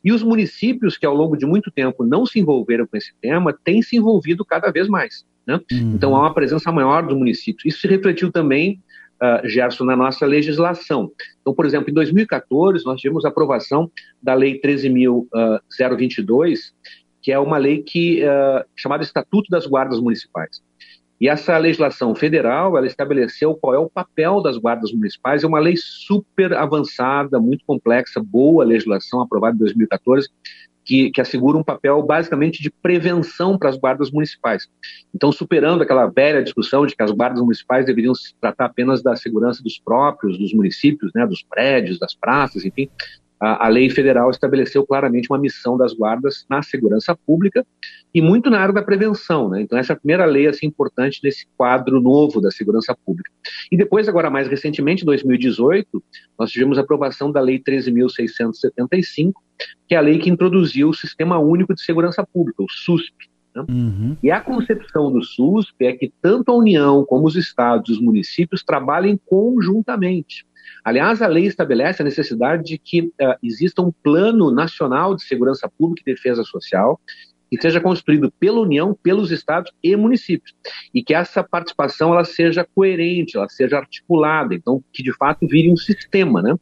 E 0.03 0.11
os 0.11 0.23
municípios 0.23 0.97
que, 0.97 1.05
ao 1.05 1.13
longo 1.13 1.37
de 1.37 1.45
muito 1.45 1.69
tempo, 1.69 2.03
não 2.03 2.25
se 2.25 2.39
envolveram 2.39 2.87
com 2.87 2.97
esse 2.97 3.13
tema, 3.21 3.55
têm 3.63 3.83
se 3.83 3.95
envolvido 3.95 4.43
cada 4.43 4.71
vez 4.71 4.87
mais. 4.87 5.23
Né? 5.45 5.61
Uhum. 5.71 5.93
Então, 5.93 6.15
há 6.15 6.21
uma 6.21 6.33
presença 6.33 6.71
maior 6.71 7.05
dos 7.05 7.15
municípios. 7.15 7.63
Isso 7.63 7.81
se 7.81 7.87
refletiu 7.87 8.31
também 8.31 8.81
uh, 9.21 9.47
Gerson, 9.47 9.85
na 9.85 9.95
nossa 9.95 10.25
legislação. 10.25 11.11
Então, 11.41 11.53
por 11.53 11.65
exemplo, 11.65 11.89
em 11.89 11.93
2014, 11.93 12.83
nós 12.85 12.99
tivemos 12.99 13.23
a 13.25 13.29
aprovação 13.29 13.89
da 14.21 14.33
Lei 14.33 14.59
13.022, 14.59 16.59
que 17.21 17.31
é 17.31 17.39
uma 17.39 17.57
lei 17.57 17.83
que, 17.83 18.23
uh, 18.23 18.65
chamada 18.75 19.03
Estatuto 19.03 19.49
das 19.49 19.65
Guardas 19.65 19.99
Municipais. 19.99 20.61
E 21.19 21.27
essa 21.27 21.57
legislação 21.57 22.13
federal, 22.13 22.77
ela 22.77 22.85
estabeleceu 22.85 23.55
qual 23.55 23.73
é 23.73 23.79
o 23.79 23.89
papel 23.89 24.39
das 24.39 24.55
guardas 24.55 24.91
municipais. 24.91 25.43
É 25.43 25.47
uma 25.47 25.59
lei 25.59 25.73
super 25.75 26.53
avançada, 26.53 27.39
muito 27.39 27.65
complexa, 27.65 28.21
boa 28.23 28.63
legislação 28.63 29.21
aprovada 29.21 29.55
em 29.55 29.59
2014, 29.59 30.29
que, 30.87 31.11
que 31.11 31.19
assegura 31.19 31.57
um 31.57 31.63
papel 31.63 32.01
basicamente 32.01 32.63
de 32.63 32.71
prevenção 32.71 33.57
para 33.57 33.69
as 33.69 33.77
guardas 33.77 34.09
municipais. 34.09 34.67
Então, 35.13 35.33
superando 35.33 35.83
aquela 35.83 36.07
velha 36.07 36.41
discussão 36.41 36.85
de 36.85 36.95
que 36.95 37.03
as 37.03 37.11
guardas 37.11 37.41
municipais 37.41 37.85
deveriam 37.85 38.15
se 38.15 38.33
tratar 38.39 38.65
apenas 38.65 39.03
da 39.03 39.13
segurança 39.13 39.61
dos 39.61 39.77
próprios, 39.77 40.37
dos 40.37 40.53
municípios, 40.53 41.11
né, 41.13 41.27
dos 41.27 41.43
prédios, 41.43 41.99
das 41.99 42.15
praças, 42.15 42.63
enfim, 42.63 42.89
a, 43.39 43.65
a, 43.65 43.69
lei 43.69 43.89
federal 43.89 44.29
estabeleceu 44.29 44.85
claramente 44.85 45.29
uma 45.29 45.37
missão 45.37 45.77
das 45.77 45.93
guardas 45.93 46.45
na 46.49 46.61
segurança 46.63 47.15
pública 47.15 47.65
e 48.13 48.21
muito 48.21 48.49
na 48.49 48.59
área 48.59 48.73
da 48.73 48.81
prevenção. 48.81 49.49
Né? 49.49 49.61
Então, 49.61 49.77
essa 49.77 49.93
é 49.93 49.95
a 49.95 49.97
primeira 49.97 50.25
lei 50.25 50.47
assim, 50.47 50.65
importante 50.65 51.19
nesse 51.23 51.45
quadro 51.55 52.01
novo 52.01 52.41
da 52.41 52.49
segurança 52.49 52.97
pública. 53.05 53.31
E 53.71 53.77
depois, 53.77 54.09
agora 54.09 54.29
mais 54.29 54.47
recentemente, 54.47 55.03
em 55.03 55.05
2018, 55.05 56.03
nós 56.39 56.51
tivemos 56.51 56.77
a 56.77 56.81
aprovação 56.81 57.31
da 57.31 57.39
Lei 57.39 57.59
13.675, 57.59 59.33
que 59.87 59.93
é 59.93 59.97
a 59.97 60.01
lei 60.01 60.17
que 60.17 60.29
introduziu 60.29 60.89
o 60.89 60.93
Sistema 60.93 61.37
Único 61.37 61.75
de 61.75 61.81
Segurança 61.81 62.25
Pública, 62.25 62.63
o 62.63 62.69
SUSP. 62.69 63.13
Né? 63.55 63.65
Uhum. 63.69 64.17
E 64.23 64.31
a 64.31 64.41
concepção 64.41 65.11
do 65.11 65.23
SUSP 65.23 65.85
é 65.85 65.93
que 65.93 66.11
tanto 66.21 66.51
a 66.51 66.55
União 66.55 67.05
como 67.05 67.27
os 67.27 67.35
estados 67.35 67.89
e 67.89 67.93
os 67.93 68.01
municípios 68.01 68.63
trabalhem 68.63 69.19
conjuntamente. 69.25 70.45
Aliás, 70.83 71.21
a 71.21 71.27
lei 71.27 71.45
estabelece 71.45 72.01
a 72.01 72.05
necessidade 72.05 72.63
de 72.63 72.77
que 72.77 73.01
uh, 73.01 73.35
exista 73.43 73.81
um 73.81 73.91
plano 73.91 74.51
nacional 74.51 75.15
de 75.15 75.23
segurança 75.23 75.69
pública 75.77 76.09
e 76.09 76.13
defesa 76.13 76.43
social 76.43 76.99
que 77.49 77.61
seja 77.61 77.79
construído 77.79 78.31
pela 78.39 78.59
União, 78.59 78.97
pelos 79.01 79.31
estados 79.31 79.71
e 79.81 79.95
municípios, 79.95 80.53
e 80.93 81.01
que 81.01 81.13
essa 81.13 81.43
participação 81.43 82.11
ela 82.11 82.25
seja 82.25 82.67
coerente, 82.75 83.37
ela 83.37 83.47
seja 83.47 83.77
articulada, 83.77 84.53
então 84.53 84.83
que 84.91 85.01
de 85.01 85.13
fato 85.15 85.47
vire 85.47 85.71
um 85.71 85.77
sistema, 85.77 86.41
né? 86.41 86.53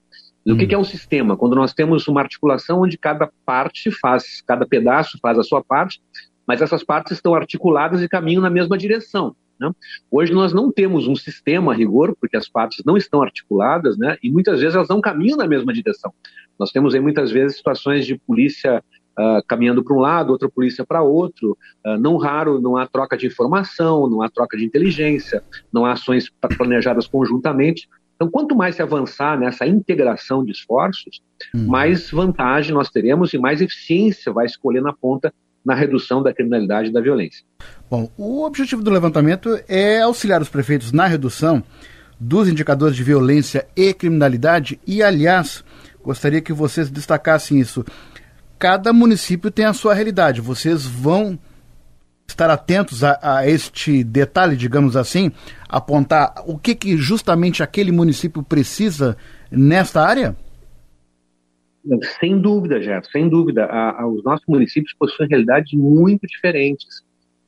O 0.45 0.53
hum. 0.53 0.57
que 0.57 0.75
é 0.75 0.77
um 0.77 0.83
sistema? 0.83 1.35
Quando 1.35 1.55
nós 1.55 1.74
temos 1.74 2.07
uma 2.07 2.21
articulação 2.21 2.81
onde 2.81 3.00
cada 3.00 3.29
parte 3.43 3.89
faz, 3.89 4.41
cada 4.45 4.65
pedaço 4.65 5.17
faz 5.19 5.39
a 5.39 5.43
sua 5.43 5.63
parte, 5.63 6.00
mas 6.47 6.62
essas 6.62 6.83
partes 6.83 7.13
estão 7.13 7.33
articuladas 7.33 8.03
e 8.03 8.07
caminham 8.07 8.43
na 8.43 8.50
mesma 8.50 8.77
direção. 8.77 9.35
Né? 9.59 9.71
Hoje 10.12 10.33
nós 10.33 10.53
não 10.53 10.71
temos 10.71 11.07
um 11.07 11.15
sistema 11.15 11.71
a 11.71 11.75
rigor, 11.75 12.15
porque 12.19 12.38
as 12.38 12.47
partes 12.47 12.83
não 12.85 12.97
estão 12.97 13.21
articuladas, 13.21 13.97
né? 13.97 14.17
e 14.21 14.31
muitas 14.31 14.59
vezes 14.59 14.75
elas 14.75 14.89
não 14.89 15.01
caminham 15.01 15.38
na 15.38 15.47
mesma 15.47 15.74
direção. 15.74 16.13
Nós 16.59 16.71
temos 16.71 16.93
aí 16.93 17.01
muitas 17.01 17.31
vezes 17.31 17.57
situações 17.57 18.05
de 18.05 18.17
polícia 18.17 18.83
uh, 19.19 19.41
caminhando 19.47 19.83
para 19.83 19.95
um 19.95 20.00
lado, 20.00 20.31
outra 20.31 20.50
polícia 20.50 20.85
para 20.85 21.01
outro. 21.01 21.57
Uh, 21.85 21.97
não 21.97 22.17
raro, 22.17 22.62
não 22.62 22.77
há 22.77 22.88
troca 22.88 23.17
de 23.17 23.27
informação, 23.27 24.09
não 24.09 24.21
há 24.21 24.29
troca 24.29 24.57
de 24.57 24.65
inteligência, 24.65 25.43
não 25.71 25.85
há 25.85 25.93
ações 25.93 26.29
planejadas 26.57 27.07
conjuntamente. 27.07 27.88
Então, 28.15 28.29
quanto 28.29 28.55
mais 28.55 28.75
se 28.75 28.81
avançar 28.81 29.38
nessa 29.38 29.67
integração 29.67 30.43
de 30.43 30.51
esforços, 30.51 31.21
uhum. 31.53 31.67
mais 31.67 32.09
vantagem 32.09 32.74
nós 32.74 32.89
teremos 32.89 33.33
e 33.33 33.38
mais 33.38 33.62
eficiência 33.62 34.31
vai 34.31 34.45
escolher 34.45 34.81
na 34.81 34.93
ponta 34.93 35.33
na 35.65 35.74
redução 35.74 36.22
da 36.22 36.34
criminalidade 36.34 36.89
e 36.89 36.93
da 36.93 37.01
violência. 37.01 37.43
Bom, 37.89 38.10
o 38.17 38.45
objetivo 38.45 38.84
do 38.84 38.91
levantamento 38.91 39.60
é 39.67 40.01
auxiliar 40.01 40.41
os 40.41 40.50
prefeitos 40.50 40.91
na 40.91 41.07
redução 41.07 41.63
dos 42.19 42.48
indicadores 42.48 42.95
de 42.95 43.03
violência 43.03 43.67
e 43.75 43.93
criminalidade 43.93 44.79
e, 44.86 45.01
aliás, 45.01 45.63
gostaria 46.03 46.41
que 46.41 46.53
vocês 46.53 46.89
destacassem 46.89 47.60
isso. 47.60 47.84
Cada 48.60 48.93
município 48.93 49.51
tem 49.51 49.65
a 49.65 49.74
sua 49.74 49.93
realidade. 49.93 50.39
Vocês 50.39 50.86
vão 50.86 51.38
estar 52.27 52.50
atentos 52.50 53.03
a, 53.03 53.19
a 53.22 53.48
este 53.48 54.03
detalhe, 54.03 54.55
digamos 54.55 54.95
assim, 54.95 55.31
apontar 55.67 56.34
o 56.45 56.57
que, 56.57 56.74
que 56.74 56.98
justamente 56.98 57.62
aquele 57.62 57.91
município 57.91 58.41
precisa 58.41 59.17
nesta 59.51 60.01
área? 60.01 60.36
Sem 62.20 62.39
dúvida, 62.39 62.82
Gerson, 62.82 63.12
sem 63.12 63.30
dúvida. 63.30 63.65
A, 63.65 64.01
a, 64.01 64.08
os 64.08 64.24
nossos 64.24 64.46
municípios 64.48 64.96
possuem 64.98 65.30
realidades 65.30 65.74
muito 65.74 66.25
diferentes. 66.25 67.04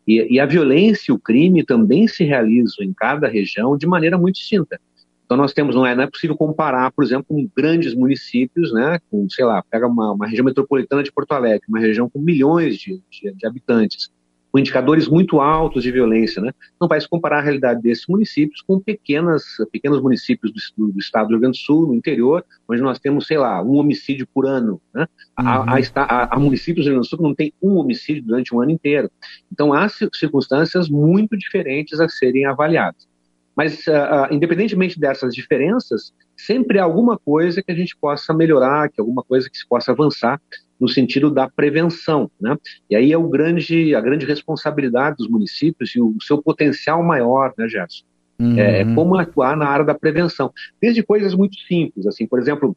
E, 0.08 0.36
e, 0.36 0.40
a 0.40 0.46
violência 0.46 1.12
e 1.12 1.14
o 1.14 1.20
crime 1.20 1.66
também 1.66 2.08
se 2.08 2.24
realizam 2.24 2.86
em 2.86 2.94
cada 2.94 3.28
região 3.28 3.78
de 3.78 3.86
maneira 3.86 4.18
muito 4.18 4.36
distinta. 4.36 4.80
Então 5.26 5.36
nós 5.36 5.52
temos, 5.52 5.76
não 5.76 5.86
é, 5.86 5.94
não 5.94 6.04
é 6.04 6.08
possível 6.08 6.38
comparar, 6.38 6.90
por 6.94 7.04
exemplo, 7.04 7.26
com 7.28 7.50
grandes 7.56 7.94
municípios, 7.94 8.72
né, 8.72 8.98
com, 9.12 9.28
sei 9.30 9.44
lá, 9.44 9.62
pega 9.70 9.86
uma, 9.86 10.14
uma 10.14 10.26
região 10.26 10.46
metropolitana 10.46 11.04
de 11.04 11.12
Porto 11.12 11.34
Alegre, 11.34 11.66
uma 11.68 11.80
região 11.80 12.10
com 12.10 12.18
milhões 12.18 12.78
de, 12.78 13.02
de, 13.12 13.34
de 13.34 13.46
habitantes, 13.46 14.10
com 14.58 14.60
indicadores 14.60 15.08
muito 15.08 15.40
altos 15.40 15.84
de 15.84 15.92
violência, 15.92 16.42
né? 16.42 16.52
Não 16.82 16.88
vai 16.88 17.00
se 17.00 17.08
comparar 17.08 17.40
a 17.40 17.42
realidade 17.42 17.80
desses 17.80 18.06
municípios 18.10 18.62
com 18.64 18.80
pequenas, 18.80 19.44
pequenos 19.72 20.02
municípios 20.02 20.52
do, 20.76 20.92
do, 20.92 21.00
estado 21.00 21.28
do 21.28 21.32
Rio 21.34 21.42
Grande 21.42 21.60
do 21.60 21.62
Sul, 21.62 21.88
no 21.88 21.94
interior, 21.94 22.44
onde 22.68 22.82
nós 22.82 22.98
temos, 22.98 23.28
sei 23.28 23.38
lá, 23.38 23.62
um 23.62 23.76
homicídio 23.76 24.28
por 24.34 24.48
ano, 24.48 24.82
né? 24.92 25.06
Uhum. 25.40 25.48
Há, 25.48 26.36
há, 26.36 26.40
municípios 26.40 26.86
do 26.86 26.90
Rio 26.90 26.96
Grande 26.96 27.08
do 27.08 27.10
Sul 27.10 27.20
que 27.20 27.24
não 27.24 27.36
tem 27.36 27.54
um 27.62 27.78
homicídio 27.78 28.24
durante 28.24 28.56
um 28.56 28.60
ano 28.60 28.72
inteiro. 28.72 29.12
Então, 29.52 29.74
há 29.74 29.88
circunstâncias 29.88 30.90
muito 30.90 31.38
diferentes 31.38 32.00
a 32.00 32.10
serem 32.10 32.46
avaliadas. 32.46 33.08
Mas, 33.56 33.86
uh, 33.86 33.92
uh, 33.92 34.34
independentemente 34.34 35.00
dessas 35.00 35.36
diferenças, 35.36 36.14
sempre 36.36 36.80
há 36.80 36.84
alguma 36.84 37.18
coisa 37.18 37.62
que 37.62 37.72
a 37.72 37.76
gente 37.76 37.96
possa 37.96 38.34
melhorar, 38.34 38.90
que 38.90 39.00
alguma 39.00 39.24
coisa 39.24 39.50
que 39.50 39.58
se 39.58 39.68
possa 39.68 39.92
avançar 39.92 40.42
no 40.80 40.88
sentido 40.88 41.32
da 41.32 41.50
prevenção, 41.50 42.30
né? 42.40 42.56
E 42.90 42.96
aí 42.96 43.12
é 43.12 43.18
o 43.18 43.28
grande, 43.28 43.96
a 43.96 44.02
grande 44.02 44.26
responsabilidade 44.26 45.18
dos 45.18 45.28
municípios 45.28 45.96
e 45.96 46.02
o 46.02 46.16
seu 46.22 46.42
potencial 46.42 47.04
maior, 47.04 47.54
né, 47.58 47.68
Gerson? 47.68 48.06
Uhum. 48.40 48.60
É, 48.60 48.82
é 48.82 48.96
como 48.96 49.16
atuar 49.16 49.58
na 49.58 49.68
área 49.68 49.86
da 49.86 49.96
prevenção. 49.96 50.52
Desde 50.80 51.02
coisas 51.02 51.34
muito 51.34 51.58
simples, 51.68 52.06
assim, 52.06 52.28
por 52.28 52.40
exemplo, 52.40 52.76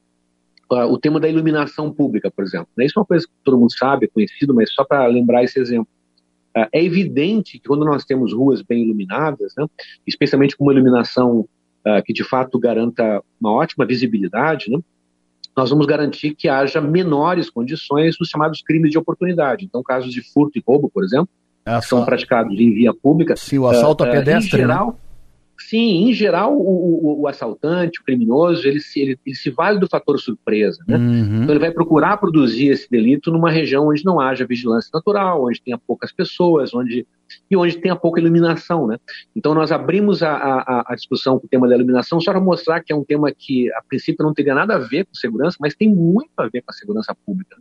o 0.71 0.99
tema 0.99 1.19
da 1.19 1.29
iluminação 1.29 1.93
pública, 1.93 2.31
por 2.31 2.45
exemplo. 2.45 2.69
Né? 2.77 2.87
Isso 2.87 2.99
é 2.99 3.01
uma 3.01 3.07
coisa 3.07 3.27
que 3.27 3.33
todo 3.45 3.59
mundo 3.59 3.73
sabe, 3.77 4.07
é 4.07 4.09
conhecido, 4.09 4.55
mas 4.55 4.73
só 4.73 4.85
para 4.85 5.07
lembrar 5.07 5.43
esse 5.43 5.59
exemplo. 5.59 5.89
Uh, 6.57 6.67
é 6.73 6.85
evidente 6.85 7.59
que 7.59 7.69
quando 7.69 7.85
nós 7.85 8.05
temos 8.05 8.33
ruas 8.33 8.63
bem 8.63 8.83
iluminadas, 8.83 9.53
né, 9.57 9.67
especialmente 10.07 10.57
com 10.57 10.65
uma 10.65 10.73
iluminação 10.73 11.41
uh, 11.41 12.03
que 12.05 12.13
de 12.13 12.25
fato 12.25 12.59
garanta 12.59 13.23
uma 13.41 13.53
ótima 13.53 13.87
visibilidade, 13.87 14.69
né, 14.69 14.79
nós 15.61 15.69
vamos 15.69 15.85
garantir 15.85 16.35
que 16.35 16.49
haja 16.49 16.81
menores 16.81 17.51
condições 17.51 18.17
dos 18.19 18.31
chamados 18.31 18.63
crimes 18.63 18.91
de 18.91 18.97
oportunidade. 18.97 19.63
Então, 19.67 19.83
casos 19.83 20.11
de 20.11 20.23
furto 20.33 20.59
e 20.59 20.63
roubo, 20.67 20.89
por 20.89 21.05
exemplo, 21.05 21.29
é 21.67 21.79
são 21.83 22.03
praticados 22.03 22.59
em 22.59 22.73
via 22.73 22.95
pública. 22.95 23.37
Se 23.37 23.59
o 23.59 23.69
assalto 23.69 24.03
uh, 24.03 24.07
a 24.07 24.11
pedestre, 24.11 24.57
em 24.57 24.61
geral, 24.63 24.93
né? 24.93 24.95
Sim, 25.69 26.09
em 26.09 26.13
geral, 26.13 26.57
o, 26.57 26.61
o, 26.61 27.21
o, 27.21 27.29
assaltante, 27.29 28.01
o 28.01 28.05
criminoso, 28.05 28.67
ele 28.67 28.81
se, 28.81 28.99
ele, 28.99 29.19
ele 29.27 29.37
se 29.37 29.51
vale 29.51 29.79
do 29.79 29.87
fator 29.87 30.19
surpresa. 30.19 30.83
Né? 30.89 30.97
Uhum. 30.97 31.43
Então, 31.43 31.51
ele 31.51 31.61
vai 31.61 31.71
procurar 31.71 32.17
produzir 32.17 32.69
esse 32.69 32.91
delito 32.91 33.31
numa 33.31 33.51
região 33.51 33.89
onde 33.89 34.05
não 34.05 34.19
haja 34.19 34.47
vigilância 34.47 34.91
natural, 34.93 35.45
onde 35.45 35.61
tenha 35.61 35.79
poucas 35.79 36.13
pessoas, 36.13 36.75
onde 36.75 37.07
e 37.49 37.57
onde 37.57 37.79
tenha 37.79 37.95
pouca 37.95 38.21
iluminação. 38.21 38.87
Né? 38.87 38.99
Então, 39.37 39.55
nós 39.55 39.71
abrimos 39.71 40.23
a, 40.23 40.33
a, 40.33 40.85
a 40.89 40.95
discussão 40.95 41.39
com 41.39 41.47
o 41.47 41.49
tema 41.49 41.69
da 41.69 41.77
iluminação 41.77 42.21
só 42.21 42.33
para 42.33 42.41
mostrar 42.41 42.83
que 42.83 42.93
é 42.93 42.97
um 42.97 43.05
tema 43.05 43.31
que, 43.31 43.71
a 43.75 43.83
princípio, 43.87 44.25
não 44.25 44.35
teria 44.35 44.55
nada 44.55 44.77
a 44.77 44.79
ver 44.79 45.05
com 45.05 45.15
segurança, 45.15 45.59
mas 45.61 45.75
tem 45.75 45.95
muito 45.95 46.33
a 46.39 46.49
ver 46.49 46.63
com 46.63 46.71
a 46.71 46.75
segurança 46.75 47.15
pública. 47.27 47.57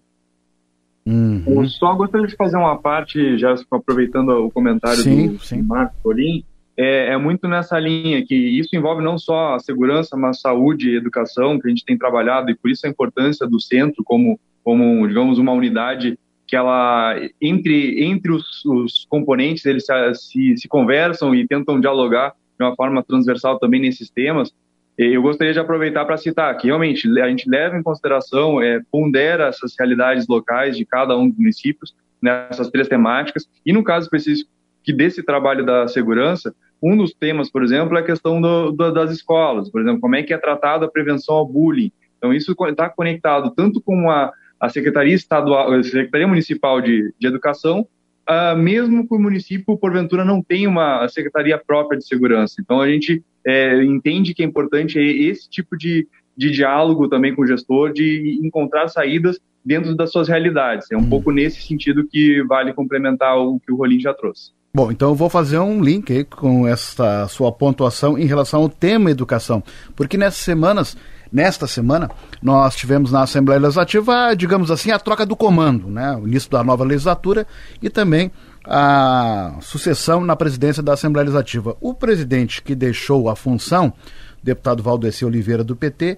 Uhum. 1.06 1.44
Eu 1.48 1.68
só 1.68 1.94
gostaria 1.96 2.28
de 2.28 2.36
fazer 2.36 2.58
uma 2.58 2.78
parte, 2.78 3.38
já 3.38 3.56
aproveitando 3.72 4.30
o 4.30 4.52
comentário 4.52 5.02
sim, 5.02 5.34
do 5.34 5.40
sim. 5.40 5.62
Marco 5.62 5.96
Colim, 6.02 6.44
é, 6.82 7.08
é, 7.08 7.18
muito 7.18 7.46
nessa 7.46 7.78
linha, 7.78 8.26
que 8.26 8.34
isso 8.34 8.70
envolve 8.74 9.04
não 9.04 9.18
só 9.18 9.56
a 9.56 9.60
segurança, 9.60 10.16
mas 10.16 10.40
saúde 10.40 10.90
e 10.90 10.96
educação, 10.96 11.60
que 11.60 11.68
a 11.68 11.70
gente 11.70 11.84
tem 11.84 11.98
trabalhado, 11.98 12.50
e 12.50 12.56
por 12.56 12.72
isso 12.72 12.88
a 12.88 12.90
importância 12.90 13.46
do 13.46 13.60
centro 13.60 14.02
como, 14.06 14.40
como 14.64 15.06
digamos, 15.06 15.38
uma 15.38 15.52
unidade 15.52 16.18
que 16.48 16.56
ela, 16.56 17.20
entre, 17.42 18.02
entre 18.02 18.32
os, 18.32 18.64
os 18.64 19.06
componentes, 19.10 19.66
eles 19.66 19.86
se, 19.86 20.14
se, 20.16 20.58
se, 20.58 20.68
conversam 20.70 21.36
e 21.36 21.46
tentam 21.46 21.82
dialogar 21.82 22.34
de 22.58 22.66
uma 22.66 22.74
forma 22.78 23.04
transversal 23.04 23.60
também 23.60 23.82
nesses 23.82 24.10
temas. 24.10 24.50
Eu 24.98 25.22
gostaria 25.22 25.52
de 25.52 25.60
aproveitar 25.60 26.06
para 26.06 26.16
citar 26.16 26.56
que 26.56 26.68
realmente 26.68 27.08
a 27.20 27.28
gente 27.28 27.50
leva 27.50 27.78
em 27.78 27.84
consideração, 27.84 28.62
é, 28.62 28.80
pondera 28.90 29.48
essas 29.48 29.74
realidades 29.78 30.28
locais 30.30 30.78
de 30.78 30.86
cada 30.86 31.18
um 31.18 31.28
dos 31.28 31.38
municípios 31.38 31.94
nessas 32.22 32.70
três 32.70 32.88
temáticas. 32.88 33.50
E 33.66 33.74
no 33.74 33.84
caso 33.84 34.06
específico 34.06 34.50
que 34.82 34.94
desse 34.94 35.22
trabalho 35.22 35.66
da 35.66 35.88
segurança, 35.88 36.56
um 36.82 36.96
dos 36.98 37.14
temas, 37.14 37.52
por 37.52 37.64
exemplo, 37.64 37.98
é 37.98 38.02
a 38.02 38.06
questão 38.06 38.42
do, 38.42 38.72
do, 38.72 38.92
das 38.92 39.12
escolas. 39.12 39.70
Por 39.70 39.82
exemplo, 39.82 40.00
como 40.00 40.16
é 40.16 40.24
que 40.24 40.34
é 40.34 40.38
tratado 40.38 40.86
a 40.86 40.90
prevenção 40.90 41.36
ao 41.36 41.48
bullying. 41.48 41.92
Então 42.18 42.34
isso 42.34 42.56
está 42.68 42.90
conectado 42.90 43.52
tanto 43.56 43.82
com 43.82 44.10
a, 44.10 44.32
a 44.60 44.70
Secretaria 44.70 45.16
Estadual, 45.16 45.72
a 45.74 45.84
Secretaria 45.84 46.28
Municipal 46.28 46.82
de, 46.82 47.14
de 47.18 47.28
Educação, 47.28 47.88
uh, 48.30 48.58
mesmo 48.58 49.08
que 49.08 49.16
o 49.16 49.20
município, 49.20 49.78
porventura, 49.78 50.24
não 50.24 50.42
tenha 50.42 50.70
uma 50.70 51.08
secretaria 51.08 51.58
própria 51.58 51.98
de 51.98 52.06
segurança. 52.06 52.56
Então, 52.60 52.82
a 52.82 52.90
gente 52.90 53.24
é, 53.46 53.84
entende 53.84 54.34
que 54.34 54.44
é 54.44 54.46
importante 54.46 55.00
esse 55.00 55.50
tipo 55.50 55.78
de, 55.78 56.08
de 56.36 56.52
diálogo 56.52 57.08
também 57.08 57.34
com 57.34 57.42
o 57.42 57.48
gestor, 57.48 57.92
de 57.92 58.40
encontrar 58.44 58.88
saídas 58.90 59.40
dentro 59.64 59.96
das 59.96 60.12
suas 60.12 60.28
realidades. 60.28 60.92
É 60.92 60.98
um 60.98 61.02
hum. 61.02 61.10
pouco 61.10 61.32
nesse 61.32 61.62
sentido 61.62 62.08
que 62.08 62.44
vale 62.44 62.74
complementar 62.74 63.38
o 63.38 63.60
que 63.60 63.72
o 63.72 63.76
Rolim 63.76 64.00
já 64.00 64.14
trouxe. 64.14 64.52
Bom, 64.74 64.92
então 64.92 65.10
eu 65.10 65.16
vou 65.16 65.30
fazer 65.30 65.58
um 65.60 65.82
link 65.82 66.26
com 66.26 66.68
essa 66.68 67.28
sua 67.28 67.52
pontuação 67.52 68.18
em 68.18 68.26
relação 68.26 68.62
ao 68.62 68.70
tema 68.70 69.10
educação, 69.10 69.64
porque 69.96 70.18
nessas 70.18 70.40
semanas 70.40 70.96
Nesta 71.32 71.68
semana, 71.68 72.10
nós 72.42 72.76
tivemos 72.76 73.12
na 73.12 73.22
Assembleia 73.22 73.62
Legislativa, 73.62 74.34
digamos 74.36 74.72
assim, 74.72 74.90
a 74.90 74.98
troca 74.98 75.28
do 75.28 75.36
comando, 75.36 75.88
né? 75.88 76.16
o 76.16 76.28
início 76.28 76.50
da 76.50 76.64
nova 76.64 76.84
legislatura 76.84 77.46
e 77.80 77.88
também 77.90 78.32
a 78.66 79.58
sucessão 79.62 80.22
na 80.22 80.36
presidência 80.36 80.82
da 80.82 80.94
Assembleia 80.94 81.26
Legislativa. 81.26 81.78
O 81.80 81.94
presidente 81.94 82.64
que 82.64 82.74
deixou 82.74 83.30
a 83.30 83.36
função, 83.36 83.94
deputado 84.42 84.82
Valdeci 84.82 85.24
Oliveira 85.24 85.64
do 85.64 85.76
PT, 85.76 86.18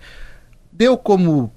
deu 0.71 0.97
como 0.97 1.51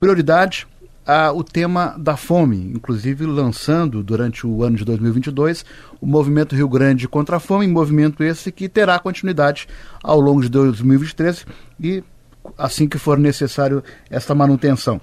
prioridade 0.00 0.66
a, 1.06 1.32
o 1.32 1.44
tema 1.44 1.94
da 1.98 2.16
fome, 2.16 2.72
inclusive 2.74 3.24
lançando 3.24 4.02
durante 4.02 4.46
o 4.46 4.64
ano 4.64 4.76
de 4.76 4.84
2022 4.84 5.64
o 6.00 6.06
movimento 6.06 6.56
Rio 6.56 6.68
Grande 6.68 7.06
contra 7.06 7.36
a 7.36 7.40
Fome, 7.40 7.66
movimento 7.66 8.24
esse 8.24 8.50
que 8.50 8.68
terá 8.68 8.98
continuidade 8.98 9.68
ao 10.02 10.20
longo 10.20 10.42
de 10.42 10.48
2023 10.48 11.46
e 11.80 12.02
assim 12.58 12.88
que 12.88 12.98
for 12.98 13.18
necessário 13.18 13.82
esta 14.10 14.34
manutenção. 14.34 15.00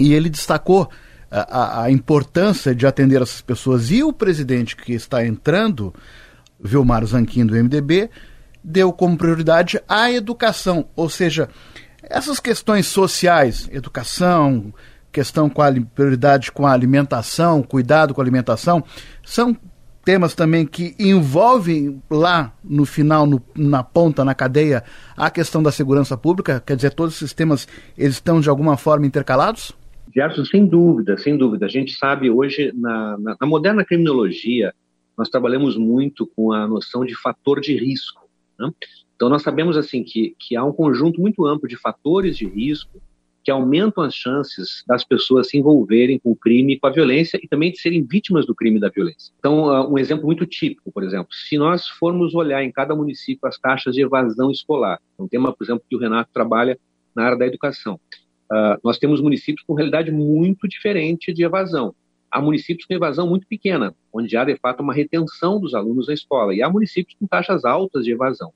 E 0.00 0.14
ele 0.14 0.30
destacou 0.30 0.88
a, 1.30 1.82
a, 1.82 1.90
importância 1.90 2.74
de 2.74 2.86
atender 2.86 3.20
essas 3.20 3.40
pessoas. 3.40 3.90
E 3.90 4.02
o 4.02 4.12
presidente 4.12 4.76
que 4.76 4.92
está 4.92 5.24
entrando, 5.24 5.94
Vilmar 6.58 7.04
Zanquim, 7.04 7.44
do 7.44 7.54
MDB, 7.54 8.10
deu 8.62 8.92
como 8.92 9.16
prioridade 9.16 9.80
a 9.88 10.10
educação, 10.10 10.86
ou 10.96 11.08
seja, 11.08 11.48
essas 12.02 12.40
questões 12.40 12.86
sociais, 12.86 13.68
educação, 13.72 14.72
questão 15.18 15.50
com 15.50 15.60
a 15.60 15.72
prioridade 15.96 16.52
com 16.52 16.64
a 16.64 16.72
alimentação, 16.72 17.60
cuidado 17.60 18.14
com 18.14 18.20
a 18.20 18.24
alimentação, 18.24 18.84
são 19.24 19.56
temas 20.04 20.32
também 20.32 20.64
que 20.64 20.94
envolvem 20.96 22.00
lá 22.08 22.54
no 22.62 22.86
final, 22.86 23.26
no, 23.26 23.42
na 23.56 23.82
ponta, 23.82 24.24
na 24.24 24.32
cadeia, 24.32 24.84
a 25.16 25.28
questão 25.28 25.60
da 25.60 25.72
segurança 25.72 26.16
pública? 26.16 26.62
Quer 26.64 26.76
dizer, 26.76 26.94
todos 26.94 27.16
esses 27.16 27.34
temas 27.34 27.66
eles 27.96 28.14
estão 28.14 28.40
de 28.40 28.48
alguma 28.48 28.76
forma 28.76 29.06
intercalados? 29.06 29.72
Gerson, 30.14 30.44
sem 30.44 30.64
dúvida, 30.64 31.18
sem 31.18 31.36
dúvida. 31.36 31.66
A 31.66 31.68
gente 31.68 31.94
sabe 31.94 32.30
hoje, 32.30 32.72
na, 32.76 33.18
na, 33.18 33.36
na 33.40 33.46
moderna 33.46 33.84
criminologia, 33.84 34.72
nós 35.16 35.28
trabalhamos 35.28 35.76
muito 35.76 36.28
com 36.28 36.52
a 36.52 36.68
noção 36.68 37.04
de 37.04 37.16
fator 37.16 37.60
de 37.60 37.76
risco. 37.76 38.22
Né? 38.56 38.70
Então, 39.16 39.28
nós 39.28 39.42
sabemos 39.42 39.76
assim 39.76 40.04
que, 40.04 40.36
que 40.38 40.54
há 40.54 40.64
um 40.64 40.72
conjunto 40.72 41.20
muito 41.20 41.44
amplo 41.44 41.68
de 41.68 41.76
fatores 41.76 42.36
de 42.36 42.46
risco 42.46 43.02
que 43.48 43.52
aumentam 43.52 44.04
as 44.04 44.14
chances 44.14 44.84
das 44.86 45.02
pessoas 45.02 45.48
se 45.48 45.56
envolverem 45.56 46.18
com 46.18 46.32
o 46.32 46.36
crime 46.36 46.74
e 46.74 46.78
com 46.78 46.86
a 46.86 46.90
violência 46.90 47.40
e 47.42 47.48
também 47.48 47.72
de 47.72 47.80
serem 47.80 48.02
vítimas 48.02 48.44
do 48.44 48.54
crime 48.54 48.76
e 48.76 48.80
da 48.80 48.90
violência. 48.90 49.32
Então, 49.38 49.68
uh, 49.68 49.90
um 49.90 49.96
exemplo 49.96 50.26
muito 50.26 50.44
típico, 50.44 50.92
por 50.92 51.02
exemplo, 51.02 51.28
se 51.32 51.56
nós 51.56 51.88
formos 51.88 52.34
olhar 52.34 52.62
em 52.62 52.70
cada 52.70 52.94
município 52.94 53.48
as 53.48 53.58
taxas 53.58 53.94
de 53.94 54.02
evasão 54.02 54.50
escolar, 54.50 55.00
é 55.18 55.22
um 55.22 55.26
tema, 55.26 55.50
por 55.50 55.64
exemplo, 55.64 55.82
que 55.88 55.96
o 55.96 55.98
Renato 55.98 56.28
trabalha 56.30 56.78
na 57.16 57.24
área 57.24 57.38
da 57.38 57.46
educação, 57.46 57.98
uh, 58.52 58.78
nós 58.84 58.98
temos 58.98 59.18
municípios 59.18 59.64
com 59.66 59.72
realidade 59.72 60.10
muito 60.10 60.68
diferente 60.68 61.32
de 61.32 61.42
evasão. 61.42 61.94
Há 62.30 62.42
municípios 62.42 62.86
com 62.86 62.92
evasão 62.92 63.26
muito 63.26 63.46
pequena, 63.46 63.94
onde 64.12 64.36
há, 64.36 64.44
de 64.44 64.56
fato, 64.56 64.82
uma 64.82 64.92
retenção 64.92 65.58
dos 65.58 65.72
alunos 65.72 66.08
na 66.08 66.12
escola, 66.12 66.54
e 66.54 66.60
há 66.60 66.68
municípios 66.68 67.16
com 67.18 67.26
taxas 67.26 67.64
altas 67.64 68.04
de 68.04 68.12
evasão. 68.12 68.52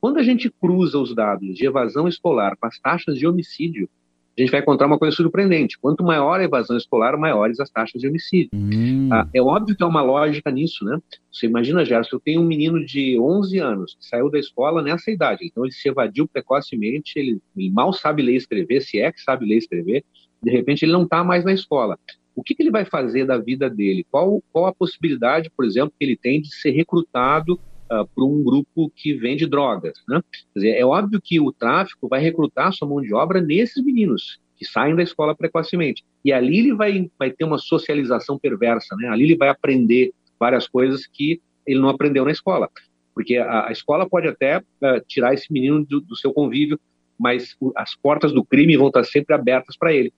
Quando 0.00 0.18
a 0.18 0.22
gente 0.22 0.48
cruza 0.48 1.00
os 1.00 1.12
dados 1.12 1.56
de 1.56 1.66
evasão 1.66 2.06
escolar 2.06 2.56
com 2.56 2.68
as 2.68 2.78
taxas 2.78 3.18
de 3.18 3.26
homicídio, 3.26 3.90
a 4.38 4.40
gente 4.42 4.50
vai 4.50 4.60
encontrar 4.60 4.86
uma 4.86 4.98
coisa 4.98 5.16
surpreendente. 5.16 5.78
Quanto 5.78 6.04
maior 6.04 6.40
a 6.40 6.44
evasão 6.44 6.76
escolar, 6.76 7.16
maiores 7.16 7.58
as 7.58 7.70
taxas 7.70 8.00
de 8.00 8.08
homicídio. 8.08 8.50
Hum. 8.54 9.08
Ah, 9.10 9.26
é 9.32 9.40
óbvio 9.40 9.74
que 9.74 9.82
há 9.82 9.86
uma 9.86 10.02
lógica 10.02 10.50
nisso, 10.50 10.84
né? 10.84 10.98
Você 11.32 11.46
imagina, 11.46 11.84
Gerson, 11.84 12.16
eu 12.16 12.20
tenho 12.20 12.42
um 12.42 12.46
menino 12.46 12.84
de 12.84 13.18
11 13.18 13.58
anos 13.58 13.96
que 13.98 14.06
saiu 14.06 14.30
da 14.30 14.38
escola 14.38 14.82
nessa 14.82 15.10
idade, 15.10 15.46
então 15.46 15.64
ele 15.64 15.72
se 15.72 15.88
evadiu 15.88 16.28
precocemente, 16.28 17.18
ele, 17.18 17.40
ele 17.56 17.70
mal 17.70 17.92
sabe 17.92 18.22
ler 18.22 18.34
e 18.34 18.36
escrever, 18.36 18.82
se 18.82 18.98
é 19.00 19.10
que 19.10 19.20
sabe 19.22 19.46
ler 19.46 19.54
e 19.54 19.58
escrever, 19.58 20.04
de 20.42 20.50
repente 20.50 20.84
ele 20.84 20.92
não 20.92 21.04
está 21.04 21.24
mais 21.24 21.44
na 21.44 21.52
escola. 21.52 21.98
O 22.34 22.42
que, 22.42 22.54
que, 22.54 22.62
ele 22.62 22.70
vai 22.70 22.84
fazer 22.84 23.24
da 23.24 23.38
vida 23.38 23.70
dele? 23.70 24.06
Qual, 24.10 24.42
qual 24.52 24.66
a 24.66 24.74
possibilidade, 24.74 25.50
por 25.56 25.64
exemplo, 25.64 25.94
que 25.98 26.04
ele 26.04 26.16
tem 26.16 26.42
de 26.42 26.54
ser 26.54 26.70
recrutado 26.70 27.58
uh, 27.90 28.06
por 28.14 28.24
um 28.24 28.42
grupo 28.42 28.90
que 28.94 29.14
vende 29.14 29.46
drogas. 29.46 29.94
Né? 30.08 30.20
Dizer, 30.54 30.70
é 30.76 30.84
óbvio 30.84 31.20
que 31.22 31.40
o 31.40 31.52
tráfico 31.52 32.08
vai 32.08 32.20
recrutar 32.20 32.72
sua 32.72 32.88
mão 32.88 33.00
de 33.00 33.14
obra 33.14 33.40
nesses 33.40 33.82
meninos 33.84 34.38
que 34.56 34.64
saem 34.64 34.96
da 34.96 35.02
escola 35.02 35.34
precocemente. 35.34 36.02
E 36.24 36.32
ali 36.32 36.58
ele 36.58 36.74
vai, 36.74 37.10
vai 37.18 37.30
ter 37.30 37.44
uma 37.44 37.58
socialização 37.58 38.38
perversa, 38.38 38.96
né? 38.96 39.08
ali 39.08 39.24
ele 39.24 39.36
vai 39.36 39.48
aprender 39.48 40.12
várias 40.40 40.66
coisas 40.66 41.06
que 41.06 41.40
ele 41.66 41.80
não 41.80 41.88
aprendeu 41.88 42.24
na 42.24 42.30
escola. 42.30 42.68
Porque 43.14 43.36
a, 43.36 43.68
a 43.68 43.72
escola 43.72 44.08
pode 44.08 44.28
até 44.28 44.58
uh, 44.58 44.62
tirar 45.06 45.34
esse 45.34 45.52
menino 45.52 45.84
do, 45.84 46.00
do 46.00 46.16
seu 46.16 46.32
convívio, 46.32 46.78
mas 47.18 47.56
as 47.74 47.94
portas 47.94 48.32
do 48.32 48.44
crime 48.44 48.76
vão 48.76 48.88
estar 48.88 49.04
sempre 49.04 49.34
abertas 49.34 49.76
para 49.76 49.92
ele. 49.92 50.12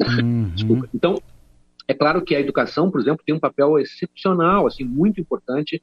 Uhum. 0.00 0.50
Desculpa. 0.54 0.88
Então, 0.94 1.22
é 1.88 1.94
claro 1.94 2.22
que 2.22 2.34
a 2.34 2.40
educação, 2.40 2.90
por 2.90 3.00
exemplo, 3.00 3.22
tem 3.24 3.34
um 3.34 3.40
papel 3.40 3.78
excepcional, 3.78 4.66
assim, 4.66 4.84
muito 4.84 5.20
importante 5.20 5.82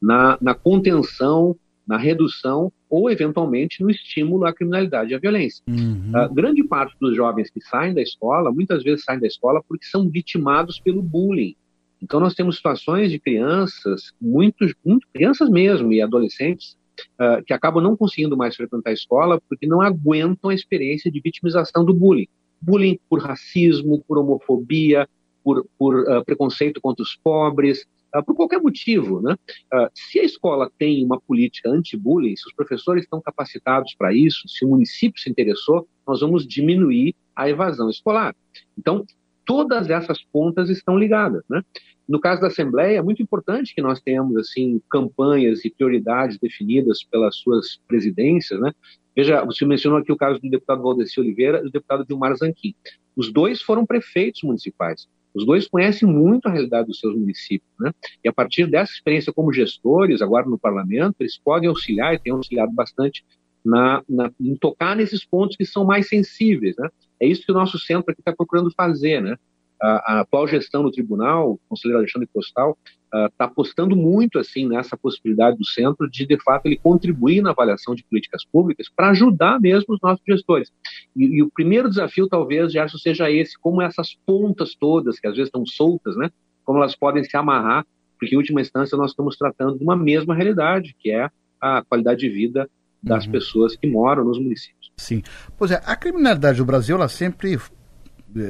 na, 0.00 0.38
na 0.40 0.54
contenção, 0.54 1.56
na 1.86 1.96
redução 1.96 2.72
ou, 2.88 3.10
eventualmente, 3.10 3.82
no 3.82 3.90
estímulo 3.90 4.44
à 4.44 4.52
criminalidade 4.52 5.10
e 5.10 5.14
à 5.14 5.18
violência. 5.18 5.62
Uhum. 5.68 6.12
Uh, 6.14 6.32
grande 6.32 6.62
parte 6.64 6.96
dos 7.00 7.16
jovens 7.16 7.50
que 7.50 7.60
saem 7.60 7.94
da 7.94 8.00
escola, 8.00 8.52
muitas 8.52 8.82
vezes 8.82 9.04
saem 9.04 9.20
da 9.20 9.26
escola 9.26 9.62
porque 9.68 9.86
são 9.86 10.08
vitimados 10.08 10.80
pelo 10.80 11.02
bullying. 11.02 11.54
Então, 12.02 12.18
nós 12.18 12.34
temos 12.34 12.56
situações 12.56 13.10
de 13.10 13.18
crianças, 13.18 14.12
muitos, 14.20 14.72
muito, 14.84 15.06
crianças 15.12 15.50
mesmo 15.50 15.92
e 15.92 16.00
adolescentes, 16.00 16.76
uh, 17.20 17.44
que 17.44 17.52
acabam 17.52 17.82
não 17.82 17.96
conseguindo 17.96 18.36
mais 18.36 18.56
frequentar 18.56 18.90
a 18.90 18.94
escola 18.94 19.40
porque 19.48 19.66
não 19.66 19.80
aguentam 19.82 20.50
a 20.50 20.54
experiência 20.54 21.10
de 21.10 21.20
vitimização 21.20 21.84
do 21.84 21.92
bullying. 21.92 22.28
Bullying 22.60 22.98
por 23.08 23.20
racismo, 23.20 24.02
por 24.06 24.18
homofobia, 24.18 25.08
por, 25.42 25.66
por 25.78 26.00
uh, 26.00 26.24
preconceito 26.24 26.80
contra 26.80 27.02
os 27.02 27.16
pobres, 27.16 27.86
uh, 28.14 28.24
por 28.24 28.34
qualquer 28.34 28.60
motivo. 28.60 29.20
Né? 29.20 29.34
Uh, 29.72 29.88
se 29.94 30.20
a 30.20 30.24
escola 30.24 30.70
tem 30.78 31.04
uma 31.04 31.20
política 31.20 31.70
anti-bullying, 31.70 32.36
se 32.36 32.46
os 32.46 32.54
professores 32.54 33.04
estão 33.04 33.20
capacitados 33.20 33.94
para 33.94 34.12
isso, 34.12 34.48
se 34.48 34.64
o 34.64 34.68
município 34.68 35.20
se 35.20 35.30
interessou, 35.30 35.88
nós 36.06 36.20
vamos 36.20 36.46
diminuir 36.46 37.14
a 37.34 37.48
evasão 37.48 37.88
escolar. 37.88 38.34
Então, 38.78 39.04
todas 39.44 39.90
essas 39.90 40.22
pontas 40.22 40.70
estão 40.70 40.98
ligadas. 40.98 41.42
Né? 41.48 41.62
No 42.08 42.20
caso 42.20 42.40
da 42.40 42.48
Assembleia, 42.48 42.98
é 42.98 43.02
muito 43.02 43.22
importante 43.22 43.74
que 43.74 43.82
nós 43.82 44.00
tenhamos 44.00 44.36
assim 44.36 44.80
campanhas 44.90 45.64
e 45.64 45.70
prioridades 45.70 46.38
definidas 46.38 47.04
pelas 47.04 47.36
suas 47.36 47.80
presidências. 47.86 48.60
Né? 48.60 48.72
Veja, 49.14 49.44
você 49.44 49.64
mencionou 49.64 49.98
aqui 49.98 50.12
o 50.12 50.16
caso 50.16 50.40
do 50.40 50.50
deputado 50.50 50.82
Valdeci 50.82 51.20
Oliveira 51.20 51.58
e 51.58 51.62
do 51.64 51.70
deputado 51.70 52.04
Vilmar 52.06 52.36
Zanquim. 52.36 52.74
Os 53.16 53.32
dois 53.32 53.60
foram 53.62 53.84
prefeitos 53.84 54.42
municipais. 54.42 55.08
Os 55.34 55.46
dois 55.46 55.68
conhecem 55.68 56.08
muito 56.08 56.46
a 56.46 56.50
realidade 56.50 56.88
dos 56.88 56.98
seus 56.98 57.14
municípios, 57.14 57.70
né? 57.78 57.92
E 58.24 58.28
a 58.28 58.32
partir 58.32 58.66
dessa 58.66 58.92
experiência 58.92 59.32
como 59.32 59.52
gestores, 59.52 60.22
agora 60.22 60.46
no 60.46 60.58
parlamento, 60.58 61.16
eles 61.20 61.38
podem 61.38 61.68
auxiliar 61.68 62.14
e 62.14 62.18
têm 62.18 62.32
auxiliado 62.32 62.72
bastante 62.72 63.24
na, 63.64 64.02
na, 64.08 64.30
em 64.40 64.56
tocar 64.56 64.96
nesses 64.96 65.24
pontos 65.24 65.56
que 65.56 65.64
são 65.64 65.84
mais 65.84 66.08
sensíveis, 66.08 66.74
né? 66.76 66.88
É 67.20 67.26
isso 67.26 67.44
que 67.44 67.52
o 67.52 67.54
nosso 67.54 67.78
centro 67.78 68.10
aqui 68.10 68.20
está 68.20 68.34
procurando 68.34 68.72
fazer, 68.74 69.20
né? 69.20 69.36
A, 69.80 70.20
atual 70.20 70.46
gestão 70.46 70.82
no 70.82 70.90
tribunal, 70.90 71.52
o 71.52 71.60
conselheiro 71.68 71.98
Alexandre 71.98 72.28
Postal, 72.32 72.76
está 73.12 73.46
uh, 73.46 73.48
apostando 73.48 73.96
muito 73.96 74.38
assim 74.38 74.68
nessa 74.68 74.96
possibilidade 74.96 75.56
do 75.56 75.66
centro 75.66 76.08
de, 76.08 76.26
de 76.26 76.40
fato, 76.42 76.66
ele 76.66 76.76
contribuir 76.76 77.42
na 77.42 77.50
avaliação 77.50 77.94
de 77.94 78.04
políticas 78.04 78.44
públicas 78.44 78.88
para 78.94 79.10
ajudar 79.10 79.60
mesmo 79.60 79.94
os 79.94 80.00
nossos 80.00 80.22
gestores. 80.28 80.70
E, 81.16 81.38
e, 81.38 81.42
o 81.42 81.50
primeiro 81.50 81.88
desafio, 81.88 82.28
talvez, 82.28 82.72
Gerson, 82.72 82.98
seja 82.98 83.30
esse, 83.30 83.58
como 83.58 83.82
essas 83.82 84.16
pontas 84.24 84.74
todas, 84.74 85.18
que 85.18 85.26
às 85.26 85.34
vezes 85.34 85.48
estão 85.48 85.66
soltas, 85.66 86.16
né, 86.16 86.30
como 86.64 86.78
elas 86.78 86.94
podem 86.94 87.24
se 87.24 87.36
amarrar, 87.36 87.84
porque, 88.18 88.34
em 88.34 88.38
última 88.38 88.60
instância, 88.60 88.96
nós 88.98 89.12
estamos 89.12 89.36
tratando 89.36 89.78
de 89.78 89.82
uma 89.82 89.96
mesma 89.96 90.34
realidade, 90.34 90.94
que 91.00 91.10
é 91.10 91.28
a 91.60 91.82
qualidade 91.82 92.20
de 92.20 92.28
vida 92.28 92.68
das 93.02 93.24
uhum. 93.24 93.32
pessoas 93.32 93.76
que 93.76 93.86
moram 93.86 94.24
nos 94.24 94.38
municípios. 94.38 94.92
Sim. 94.96 95.22
Pois 95.56 95.70
é, 95.70 95.80
a 95.84 95.96
criminalidade 95.96 96.58
do 96.58 96.64
Brasil 96.64 96.96
ela 96.96 97.08
sempre 97.08 97.58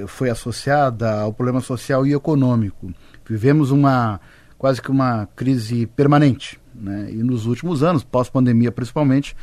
foi 0.07 0.31
associada 0.31 1.21
ao 1.21 1.33
problema 1.33 1.61
social 1.61 2.07
e 2.07 2.13
econômico. 2.13 2.93
Vivemos 3.29 3.71
uma 3.71 4.21
quase 4.59 4.83
que 4.83 4.91
uma 4.91 5.27
crise 5.35 5.87
permanente, 5.87 6.61
né? 6.75 7.09
E 7.11 7.17
nos 7.23 7.47
últimos 7.47 7.83
anos, 7.83 8.05
pós-pandemia 8.05 8.71
principalmente, 8.71 9.35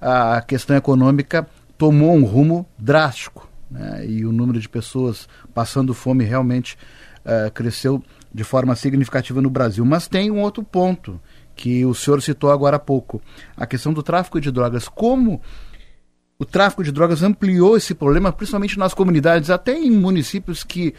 a 0.00 0.42
questão 0.42 0.76
econômica 0.76 1.48
tomou 1.78 2.14
um 2.14 2.24
rumo 2.24 2.66
drástico, 2.78 3.48
né? 3.70 4.06
E 4.06 4.26
o 4.26 4.32
número 4.32 4.60
de 4.60 4.68
pessoas 4.68 5.28
passando 5.54 5.94
fome 5.94 6.24
realmente 6.24 6.76
uh, 7.24 7.50
cresceu 7.52 8.02
de 8.32 8.44
forma 8.44 8.76
significativa 8.76 9.40
no 9.40 9.48
Brasil. 9.48 9.84
Mas 9.84 10.06
tem 10.06 10.30
um 10.30 10.40
outro 10.40 10.62
ponto 10.62 11.18
que 11.54 11.86
o 11.86 11.94
senhor 11.94 12.20
citou 12.20 12.50
agora 12.50 12.76
há 12.76 12.78
pouco, 12.78 13.22
a 13.56 13.66
questão 13.66 13.92
do 13.94 14.02
tráfico 14.02 14.38
de 14.38 14.50
drogas. 14.50 14.88
Como 14.88 15.40
o 16.38 16.44
tráfico 16.44 16.84
de 16.84 16.92
drogas 16.92 17.22
ampliou 17.22 17.76
esse 17.76 17.94
problema, 17.94 18.32
principalmente 18.32 18.78
nas 18.78 18.92
comunidades, 18.92 19.50
até 19.50 19.74
em 19.74 19.90
municípios 19.90 20.62
que 20.62 20.94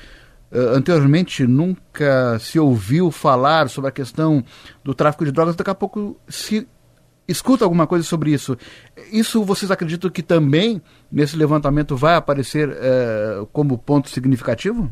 uh, 0.51 0.75
anteriormente 0.75 1.45
nunca 1.45 2.39
se 2.39 2.59
ouviu 2.59 3.11
falar 3.11 3.69
sobre 3.69 3.89
a 3.89 3.91
questão 3.91 4.43
do 4.83 4.93
tráfico 4.93 5.25
de 5.25 5.31
drogas, 5.31 5.55
daqui 5.55 5.69
a 5.69 5.75
pouco 5.75 6.19
se 6.27 6.67
escuta 7.27 7.65
alguma 7.65 7.85
coisa 7.85 8.03
sobre 8.03 8.31
isso. 8.31 8.57
Isso 9.11 9.43
vocês 9.43 9.69
acreditam 9.69 10.09
que 10.09 10.23
também 10.23 10.81
nesse 11.11 11.35
levantamento 11.35 11.95
vai 11.95 12.15
aparecer 12.15 12.69
uh, 12.69 13.45
como 13.47 13.77
ponto 13.77 14.09
significativo? 14.09 14.91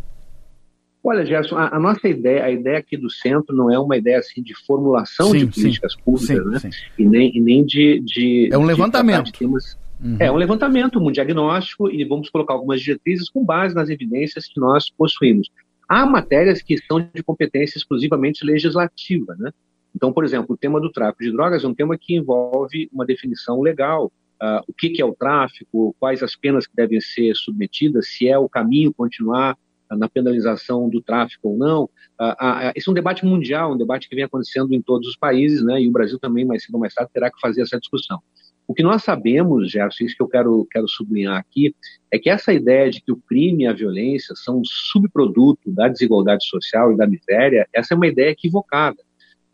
Olha, 1.03 1.23
Gerson, 1.23 1.55
a, 1.55 1.75
a, 1.75 1.79
nossa 1.79 2.07
ideia, 2.07 2.43
a 2.43 2.51
ideia 2.51 2.79
aqui 2.79 2.97
do 2.97 3.11
centro 3.11 3.55
não 3.55 3.71
é 3.71 3.77
uma 3.77 3.95
ideia 3.95 4.17
assim 4.17 4.41
de 4.41 4.55
formulação 4.65 5.29
sim, 5.29 5.45
de 5.45 5.47
políticas 5.47 5.93
sim, 5.93 5.99
públicas, 6.03 6.61
sim, 6.61 6.67
né? 6.67 6.73
E 6.97 7.05
nem, 7.05 7.37
e 7.37 7.39
nem 7.39 7.63
de, 7.63 8.01
de, 8.03 8.49
É 8.51 8.57
um 8.57 8.63
levantamento. 8.63 9.31
Temas, 9.31 9.77
uhum. 10.03 10.17
É 10.19 10.31
um 10.31 10.35
levantamento, 10.35 10.99
um 10.99 11.11
diagnóstico, 11.11 11.89
e 11.89 12.03
vamos 12.05 12.29
colocar 12.29 12.53
algumas 12.53 12.81
diretrizes 12.81 13.29
com 13.29 13.43
base 13.43 13.75
nas 13.75 13.89
evidências 13.89 14.47
que 14.47 14.59
nós 14.59 14.89
possuímos. 14.89 15.49
Há 15.87 16.05
matérias 16.05 16.61
que 16.61 16.77
são 16.77 16.99
de 16.99 17.23
competência 17.23 17.77
exclusivamente 17.77 18.45
legislativa, 18.45 19.35
né? 19.37 19.51
Então, 19.95 20.11
por 20.11 20.25
exemplo, 20.25 20.55
o 20.55 20.57
tema 20.57 20.81
do 20.81 20.91
tráfico 20.91 21.23
de 21.23 21.31
drogas 21.31 21.63
é 21.63 21.67
um 21.67 21.73
tema 21.73 21.97
que 21.97 22.15
envolve 22.15 22.89
uma 22.91 23.05
definição 23.05 23.61
legal. 23.61 24.11
Uh, 24.41 24.59
o 24.67 24.73
que, 24.73 24.89
que, 24.89 25.01
é 25.01 25.05
o 25.05 25.15
tráfico, 25.15 25.95
quais 25.97 26.21
as 26.21 26.35
penas 26.35 26.67
que 26.67 26.75
devem 26.75 26.99
ser 26.99 27.33
submetidas, 27.35 28.09
se 28.09 28.27
é 28.27 28.37
o 28.37 28.49
caminho 28.49 28.93
continuar 28.93 29.57
na 29.91 30.09
penalização 30.09 30.89
do 30.89 31.01
tráfico 31.01 31.49
ou 31.49 31.57
não. 31.57 31.83
Uh, 32.19 32.31
uh, 32.31 32.71
esse 32.75 32.89
é 32.89 32.91
um 32.91 32.95
debate 32.95 33.25
mundial, 33.25 33.73
um 33.73 33.77
debate 33.77 34.09
que 34.09 34.15
vem 34.15 34.25
acontecendo 34.25 34.73
em 34.73 34.81
todos 34.81 35.07
os 35.07 35.15
países, 35.15 35.63
né, 35.63 35.81
e 35.81 35.87
o 35.87 35.91
Brasil 35.91 36.19
também, 36.19 36.45
mais 36.45 36.63
cedo 36.63 36.75
ou 36.75 36.79
mais 36.79 36.93
tarde, 36.93 37.11
terá 37.13 37.29
que 37.29 37.39
fazer 37.39 37.61
essa 37.61 37.79
discussão. 37.79 38.19
O 38.67 38.73
que 38.73 38.81
nós 38.81 39.03
sabemos, 39.03 39.69
Gerson, 39.69 40.05
isso 40.05 40.15
que 40.15 40.23
eu 40.23 40.27
quero, 40.27 40.67
quero 40.71 40.87
sublinhar 40.87 41.37
aqui, 41.37 41.75
é 42.11 42.17
que 42.17 42.29
essa 42.29 42.51
ideia 42.51 42.89
de 42.89 43.01
que 43.01 43.11
o 43.11 43.21
crime 43.27 43.63
e 43.63 43.67
a 43.67 43.73
violência 43.73 44.33
são 44.35 44.59
um 44.59 44.65
subproduto 44.65 45.71
da 45.71 45.87
desigualdade 45.87 46.47
social 46.47 46.91
e 46.91 46.97
da 46.97 47.05
miséria, 47.05 47.67
essa 47.71 47.93
é 47.93 47.97
uma 47.97 48.07
ideia 48.07 48.31
equivocada. 48.31 48.97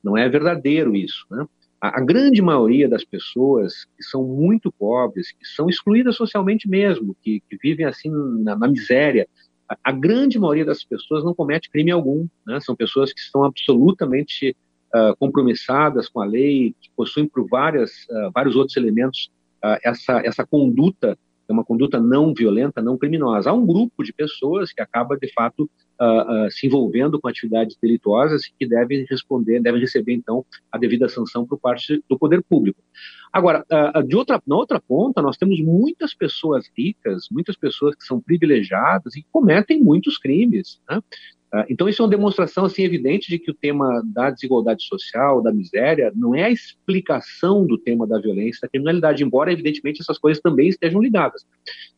Não 0.04 0.18
é 0.18 0.28
verdadeiro 0.30 0.96
isso. 0.96 1.26
Né? 1.30 1.46
A, 1.82 2.00
a 2.00 2.02
grande 2.02 2.42
maioria 2.42 2.88
das 2.88 3.04
pessoas 3.04 3.86
que 3.98 4.04
são 4.04 4.24
muito 4.24 4.72
pobres, 4.72 5.32
que 5.32 5.46
são 5.46 5.68
excluídas 5.68 6.16
socialmente 6.16 6.70
mesmo, 6.70 7.16
que, 7.22 7.42
que 7.50 7.58
vivem 7.62 7.86
assim 7.86 8.10
na, 8.10 8.56
na 8.56 8.68
miséria, 8.68 9.28
a, 9.84 9.92
grande 9.92 10.40
maioria 10.40 10.66
das 10.66 10.84
pessoas 10.84 11.24
não 11.24 11.34
comete 11.34 11.70
crime 11.70 11.92
algum. 11.92 12.28
Né? 12.46 12.60
São 12.62 12.76
pessoas 12.76 13.12
que 13.12 13.20
estão 13.20 13.44
absolutamente 13.44 14.56
uh, 14.94 15.16
compromissadas 15.18 16.08
com 16.10 16.22
a 16.22 16.26
lei, 16.26 16.76
que 16.80 16.90
possuem 16.96 17.28
por 17.28 17.48
várias, 17.48 17.92
uh, 18.10 18.32
vários 18.34 18.56
outros 18.56 18.78
elementos 18.78 19.32
uh, 19.64 19.78
essa, 19.84 20.22
essa 20.26 20.46
conduta, 20.46 21.18
é 21.50 21.54
uma 21.54 21.66
conduta 21.66 22.00
não 22.00 22.34
violenta, 22.34 22.82
não 22.82 22.98
criminosa. 22.98 23.50
Há 23.50 23.54
um 23.54 23.66
grupo 23.66 24.04
de 24.04 24.14
pessoas 24.14 24.72
que 24.72 24.82
acaba, 24.82 25.18
de 25.18 25.30
fato, 25.34 25.70
se 26.50 26.66
envolvendo 26.66 27.20
com 27.20 27.28
atividades 27.28 27.78
delituosas 27.80 28.44
que 28.58 28.66
devem 28.66 29.06
responder, 29.08 29.60
devem 29.60 29.82
receber, 29.82 30.14
então, 30.14 30.46
a 30.72 30.78
devida 30.78 31.10
sanção 31.10 31.46
por 31.46 31.60
parte 31.60 32.02
do 32.10 32.18
poder 32.18 32.42
público. 32.42 32.82
Agora, 33.34 33.66
de 34.08 34.16
outra, 34.16 34.42
na 34.48 34.56
outra 34.56 34.80
ponta, 34.80 35.22
nós 35.22 35.36
temos 35.36 35.60
muitas 35.60 36.14
pessoas 36.14 36.72
ricas, 36.76 37.28
muitas 37.30 37.58
pessoas 37.58 37.96
que 37.96 38.06
são 38.06 38.22
privilegiadas 38.22 39.18
e 39.18 39.26
cometem 39.30 39.84
muitos 39.84 40.18
crimes. 40.18 40.82
Né? 40.90 41.02
Ah, 41.54 41.66
então, 41.70 41.90
isso 41.90 42.02
é 42.02 42.06
uma 42.06 42.10
demonstração 42.10 42.64
assim, 42.64 42.84
evidente 42.84 43.30
de 43.30 43.38
que 43.38 43.52
o 43.52 43.54
tema 43.54 44.02
da 44.06 44.30
desigualdade 44.30 44.86
social, 44.86 45.44
da 45.44 45.52
miséria, 45.52 46.10
não 46.16 46.34
é 46.34 46.46
a 46.46 46.50
explicação 46.50 47.66
do 47.66 47.78
tema 47.78 48.08
da 48.08 48.20
violência, 48.20 48.60
da 48.62 48.70
criminalidade, 48.70 49.22
embora, 49.22 49.52
evidentemente, 49.52 50.02
essas 50.02 50.18
coisas 50.18 50.42
também 50.42 50.70
estejam 50.70 51.02
ligadas. 51.02 51.46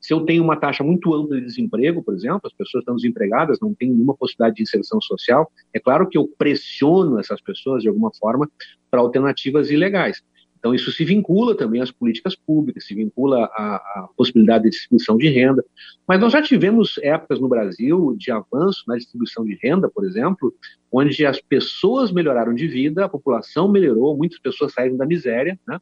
Se 0.02 0.12
eu 0.12 0.22
tenho 0.22 0.44
uma 0.44 0.56
taxa 0.56 0.84
muito 0.84 1.14
ampla 1.14 1.40
de 1.40 1.46
desemprego, 1.46 2.04
por 2.04 2.16
exemplo, 2.16 2.42
as 2.46 2.54
pessoas 2.54 2.82
estão 2.82 2.96
desempregadas, 2.96 3.60
não 3.62 3.76
têm 3.76 3.92
nenhuma 3.92 4.16
possibilidade 4.16 4.56
de 4.56 4.64
inserção 4.64 5.00
social, 5.00 5.52
é 5.72 5.80
claro 5.80 6.10
que 6.10 6.18
eu 6.18 6.28
pressiono 6.36 7.20
essas 7.20 7.40
pessoas, 7.40 7.84
de 7.84 7.90
alguma 7.90 8.12
forma, 8.20 8.50
para 8.90 9.02
alternativas 9.02 9.70
ilegais. 9.70 10.24
Então, 10.64 10.74
isso 10.74 10.94
se 10.94 11.04
vincula 11.04 11.58
também 11.58 11.82
às 11.82 11.92
políticas 11.92 12.38
públicas, 12.38 12.86
se 12.86 12.96
vincula 12.96 13.52
à, 13.54 13.76
à, 13.76 14.10
possibilidade 14.16 14.64
de 14.64 14.70
distribuição 14.70 15.18
de 15.18 15.28
renda. 15.28 15.62
Mas 16.08 16.22
nós 16.22 16.32
já 16.32 16.42
tivemos 16.42 16.98
épocas 17.00 17.38
no 17.42 17.50
Brasil 17.50 18.16
de 18.18 18.32
avanço 18.32 18.82
na 18.88 18.96
distribuição 18.96 19.44
de 19.44 19.60
renda, 19.62 19.90
por 19.94 20.06
exemplo, 20.06 20.54
onde 20.90 21.26
as 21.26 21.42
pessoas 21.42 22.14
melhoraram 22.14 22.54
de 22.54 22.66
vida, 22.66 23.04
a 23.04 23.10
população 23.10 23.70
melhorou, 23.70 24.16
muitas 24.16 24.40
pessoas 24.40 24.72
saíram 24.72 24.96
da 24.96 25.06
miséria, 25.06 25.60
né? 25.68 25.78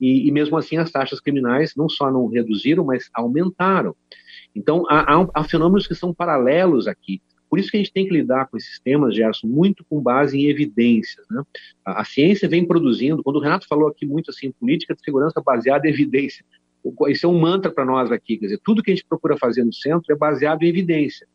e, 0.00 0.26
e 0.26 0.32
mesmo 0.32 0.56
assim 0.56 0.78
as 0.78 0.90
taxas 0.90 1.20
criminais 1.20 1.74
não 1.76 1.86
só 1.86 2.10
não 2.10 2.26
reduziram, 2.26 2.86
mas 2.86 3.10
aumentaram. 3.12 3.94
Então, 4.56 4.84
há, 4.88 5.14
há, 5.14 5.28
há 5.34 5.44
fenômenos 5.44 5.86
que 5.86 5.94
são 5.94 6.14
paralelos 6.14 6.88
aqui. 6.88 7.20
Por 7.52 7.58
isso 7.58 7.70
que 7.70 7.76
a 7.76 7.80
gente 7.80 7.92
tem 7.92 8.06
que 8.06 8.14
lidar 8.14 8.46
com 8.46 8.56
esses 8.56 8.80
temas, 8.80 9.14
Gerson, 9.14 9.46
muito 9.46 9.84
com 9.84 10.00
base 10.00 10.38
em 10.38 10.48
evidências. 10.48 11.26
Né? 11.30 11.42
A, 11.84 12.00
a, 12.00 12.04
ciência 12.06 12.48
vem 12.48 12.66
produzindo, 12.66 13.22
quando 13.22 13.36
o 13.36 13.40
Renato 13.40 13.68
falou 13.68 13.88
aqui 13.88 14.06
muito 14.06 14.30
assim, 14.30 14.50
política 14.52 14.94
de 14.94 15.04
segurança 15.04 15.38
baseada 15.44 15.86
em 15.86 15.90
evidência. 15.90 16.42
Isso 17.08 17.26
é 17.26 17.28
um 17.28 17.38
mantra 17.38 17.70
para 17.70 17.84
nós 17.84 18.10
aqui, 18.10 18.38
quer 18.38 18.46
dizer, 18.46 18.60
tudo 18.64 18.82
que 18.82 18.90
a 18.90 18.94
gente 18.94 19.04
procura 19.04 19.36
fazer 19.36 19.64
no 19.64 19.72
centro 19.74 20.10
é 20.10 20.16
baseado 20.16 20.62
em 20.62 20.68
evidência. 20.68 21.28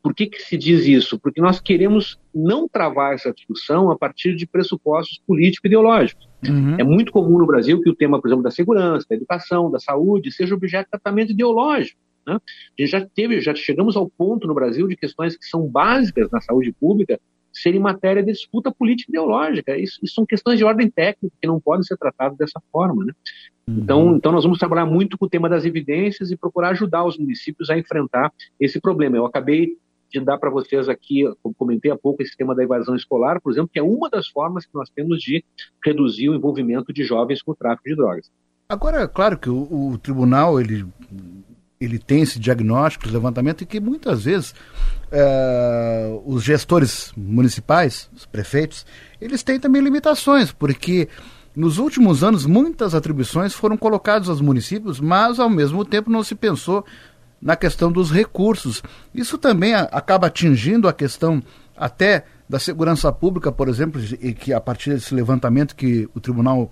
Por 0.00 0.14
que, 0.14 0.28
que 0.28 0.40
se 0.40 0.56
diz 0.56 0.86
isso? 0.86 1.18
Porque 1.18 1.40
nós 1.40 1.58
queremos 1.58 2.20
não 2.32 2.68
travar 2.68 3.14
essa 3.14 3.32
discussão 3.32 3.90
a 3.90 3.98
partir 3.98 4.36
de 4.36 4.46
pressupostos 4.46 5.20
político-ideológicos. 5.26 6.28
Uhum. 6.48 6.76
É 6.78 6.84
muito 6.84 7.10
comum 7.10 7.36
no 7.36 7.46
Brasil 7.48 7.80
que 7.80 7.90
o 7.90 7.96
tema, 7.96 8.20
por 8.20 8.28
exemplo, 8.28 8.44
da 8.44 8.52
segurança, 8.52 9.06
da 9.10 9.16
educação, 9.16 9.68
da 9.72 9.80
saúde, 9.80 10.30
seja 10.30 10.54
objeto 10.54 10.84
de 10.84 10.90
tratamento 10.92 11.32
ideológico. 11.32 12.00
Né? 12.28 12.34
A 12.34 12.82
gente 12.82 12.90
já 12.90 13.06
teve, 13.06 13.40
já 13.40 13.54
chegamos 13.54 13.96
ao 13.96 14.08
ponto 14.08 14.46
no 14.46 14.54
Brasil 14.54 14.86
de 14.86 14.96
questões 14.96 15.36
que 15.36 15.46
são 15.46 15.66
básicas 15.66 16.30
na 16.30 16.40
saúde 16.40 16.72
pública 16.78 17.18
serem 17.50 17.80
matéria 17.80 18.22
de 18.22 18.30
disputa 18.30 18.70
política 18.70 19.10
ideológica. 19.10 19.76
Isso, 19.76 19.98
isso, 20.02 20.14
são 20.14 20.26
questões 20.26 20.58
de 20.58 20.64
ordem 20.64 20.90
técnica 20.90 21.34
que 21.40 21.48
não 21.48 21.58
podem 21.58 21.82
ser 21.82 21.96
tratadas 21.96 22.36
dessa 22.36 22.60
forma. 22.70 23.04
Né? 23.04 23.12
Uhum. 23.66 23.78
Então, 23.78 24.16
então, 24.16 24.32
nós 24.32 24.44
vamos 24.44 24.58
trabalhar 24.58 24.86
muito 24.86 25.16
com 25.16 25.24
o 25.24 25.28
tema 25.28 25.48
das 25.48 25.64
evidências 25.64 26.30
e 26.30 26.36
procurar 26.36 26.70
ajudar 26.70 27.04
os 27.04 27.18
municípios 27.18 27.70
a 27.70 27.78
enfrentar 27.78 28.32
esse 28.60 28.80
problema. 28.80 29.16
Eu 29.16 29.26
acabei 29.26 29.76
de 30.10 30.20
dar 30.20 30.38
para 30.38 30.50
vocês 30.50 30.88
aqui, 30.88 31.24
como 31.42 31.54
comentei 31.54 31.90
há 31.90 31.96
pouco, 31.96 32.22
esse 32.22 32.36
tema 32.36 32.54
da 32.54 32.62
evasão 32.62 32.94
escolar, 32.94 33.40
por 33.40 33.52
exemplo, 33.52 33.70
que 33.72 33.78
é 33.78 33.82
uma 33.82 34.08
das 34.08 34.28
formas 34.28 34.64
que 34.64 34.74
nós 34.74 34.88
temos 34.90 35.20
de 35.20 35.44
reduzir 35.84 36.30
o 36.30 36.34
envolvimento 36.34 36.92
de 36.92 37.04
jovens 37.04 37.42
com 37.42 37.52
o 37.52 37.56
tráfico 37.56 37.88
de 37.88 37.96
drogas. 37.96 38.30
Agora, 38.70 39.08
claro 39.08 39.38
que 39.38 39.48
o, 39.48 39.92
o 39.92 39.98
tribunal 39.98 40.60
ele 40.60 40.86
ele 41.80 41.98
tem 41.98 42.22
esse 42.22 42.38
diagnóstico, 42.38 43.04
esse 43.04 43.14
levantamento, 43.14 43.62
e 43.62 43.66
que 43.66 43.80
muitas 43.80 44.24
vezes 44.24 44.54
é, 45.10 46.18
os 46.24 46.42
gestores 46.42 47.12
municipais, 47.16 48.08
os 48.14 48.26
prefeitos, 48.26 48.84
eles 49.20 49.42
têm 49.42 49.60
também 49.60 49.82
limitações, 49.82 50.52
porque 50.52 51.08
nos 51.54 51.78
últimos 51.78 52.22
anos 52.22 52.46
muitas 52.46 52.94
atribuições 52.94 53.52
foram 53.54 53.76
colocadas 53.76 54.28
aos 54.28 54.40
municípios, 54.40 55.00
mas 55.00 55.38
ao 55.40 55.48
mesmo 55.48 55.84
tempo 55.84 56.10
não 56.10 56.22
se 56.22 56.34
pensou 56.34 56.84
na 57.40 57.56
questão 57.56 57.90
dos 57.90 58.10
recursos. 58.10 58.82
Isso 59.14 59.38
também 59.38 59.74
acaba 59.74 60.26
atingindo 60.26 60.88
a 60.88 60.92
questão 60.92 61.42
até 61.76 62.24
da 62.48 62.58
segurança 62.58 63.12
pública, 63.12 63.52
por 63.52 63.68
exemplo, 63.68 64.00
e 64.20 64.32
que 64.32 64.52
a 64.52 64.60
partir 64.60 64.90
desse 64.90 65.14
levantamento 65.14 65.76
que 65.76 66.08
o 66.14 66.20
tribunal 66.20 66.70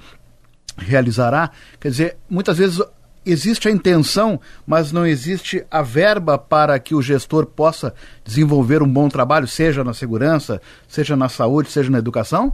realizará, 0.77 1.51
quer 1.81 1.91
dizer, 1.91 2.17
muitas 2.29 2.59
vezes 2.59 2.83
existe 3.27 3.69
a 3.69 3.71
intenção, 3.71 4.41
mas 4.67 4.93
não 4.93 5.05
existe 5.05 5.65
a 5.71 5.83
verba 5.83 6.39
para 6.39 6.79
que 6.79 6.95
o 6.95 7.03
gestor 7.03 7.47
possa 7.47 7.93
desenvolver 8.25 8.83
um 8.83 8.89
bom 8.89 9.09
trabalho, 9.09 9.47
seja 9.47 9.83
na 9.83 9.93
segurança, 9.93 10.61
seja 10.87 11.17
na 11.17 11.29
saúde, 11.29 11.71
seja 11.71 11.91
na 11.91 11.99
educação? 11.99 12.53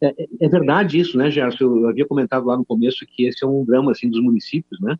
É, 0.00 0.08
é, 0.08 0.26
é 0.42 0.48
verdade 0.48 0.98
isso, 0.98 1.18
né, 1.18 1.30
Gerson? 1.30 1.64
Eu 1.64 1.88
havia 1.88 2.06
comentado 2.06 2.46
lá 2.46 2.56
no 2.56 2.64
começo 2.64 3.04
que 3.06 3.26
esse 3.26 3.44
é 3.44 3.46
um 3.46 3.64
drama 3.64 3.92
assim 3.92 4.08
dos 4.08 4.22
municípios, 4.22 4.80
né? 4.80 4.96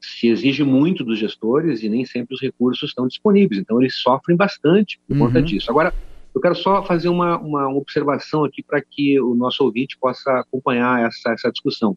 Se 0.00 0.28
exige 0.28 0.62
muito 0.62 1.02
dos 1.02 1.18
gestores 1.18 1.82
e 1.82 1.88
nem 1.88 2.04
sempre 2.04 2.34
os 2.34 2.40
recursos 2.40 2.90
estão 2.90 3.08
disponíveis, 3.08 3.60
então 3.60 3.80
eles 3.80 3.96
sofrem 3.96 4.36
bastante 4.36 5.00
por 5.08 5.16
uhum. 5.16 5.26
conta 5.26 5.42
disso. 5.42 5.70
Agora, 5.70 5.94
eu 6.34 6.40
quero 6.40 6.54
só 6.54 6.84
fazer 6.84 7.08
uma, 7.08 7.38
uma 7.38 7.72
observação 7.74 8.44
aqui 8.44 8.62
para 8.62 8.82
que 8.82 9.18
o 9.20 9.34
nosso 9.34 9.64
ouvinte 9.64 9.96
possa 9.98 10.40
acompanhar 10.40 11.06
essa, 11.06 11.30
essa 11.32 11.50
discussão. 11.50 11.96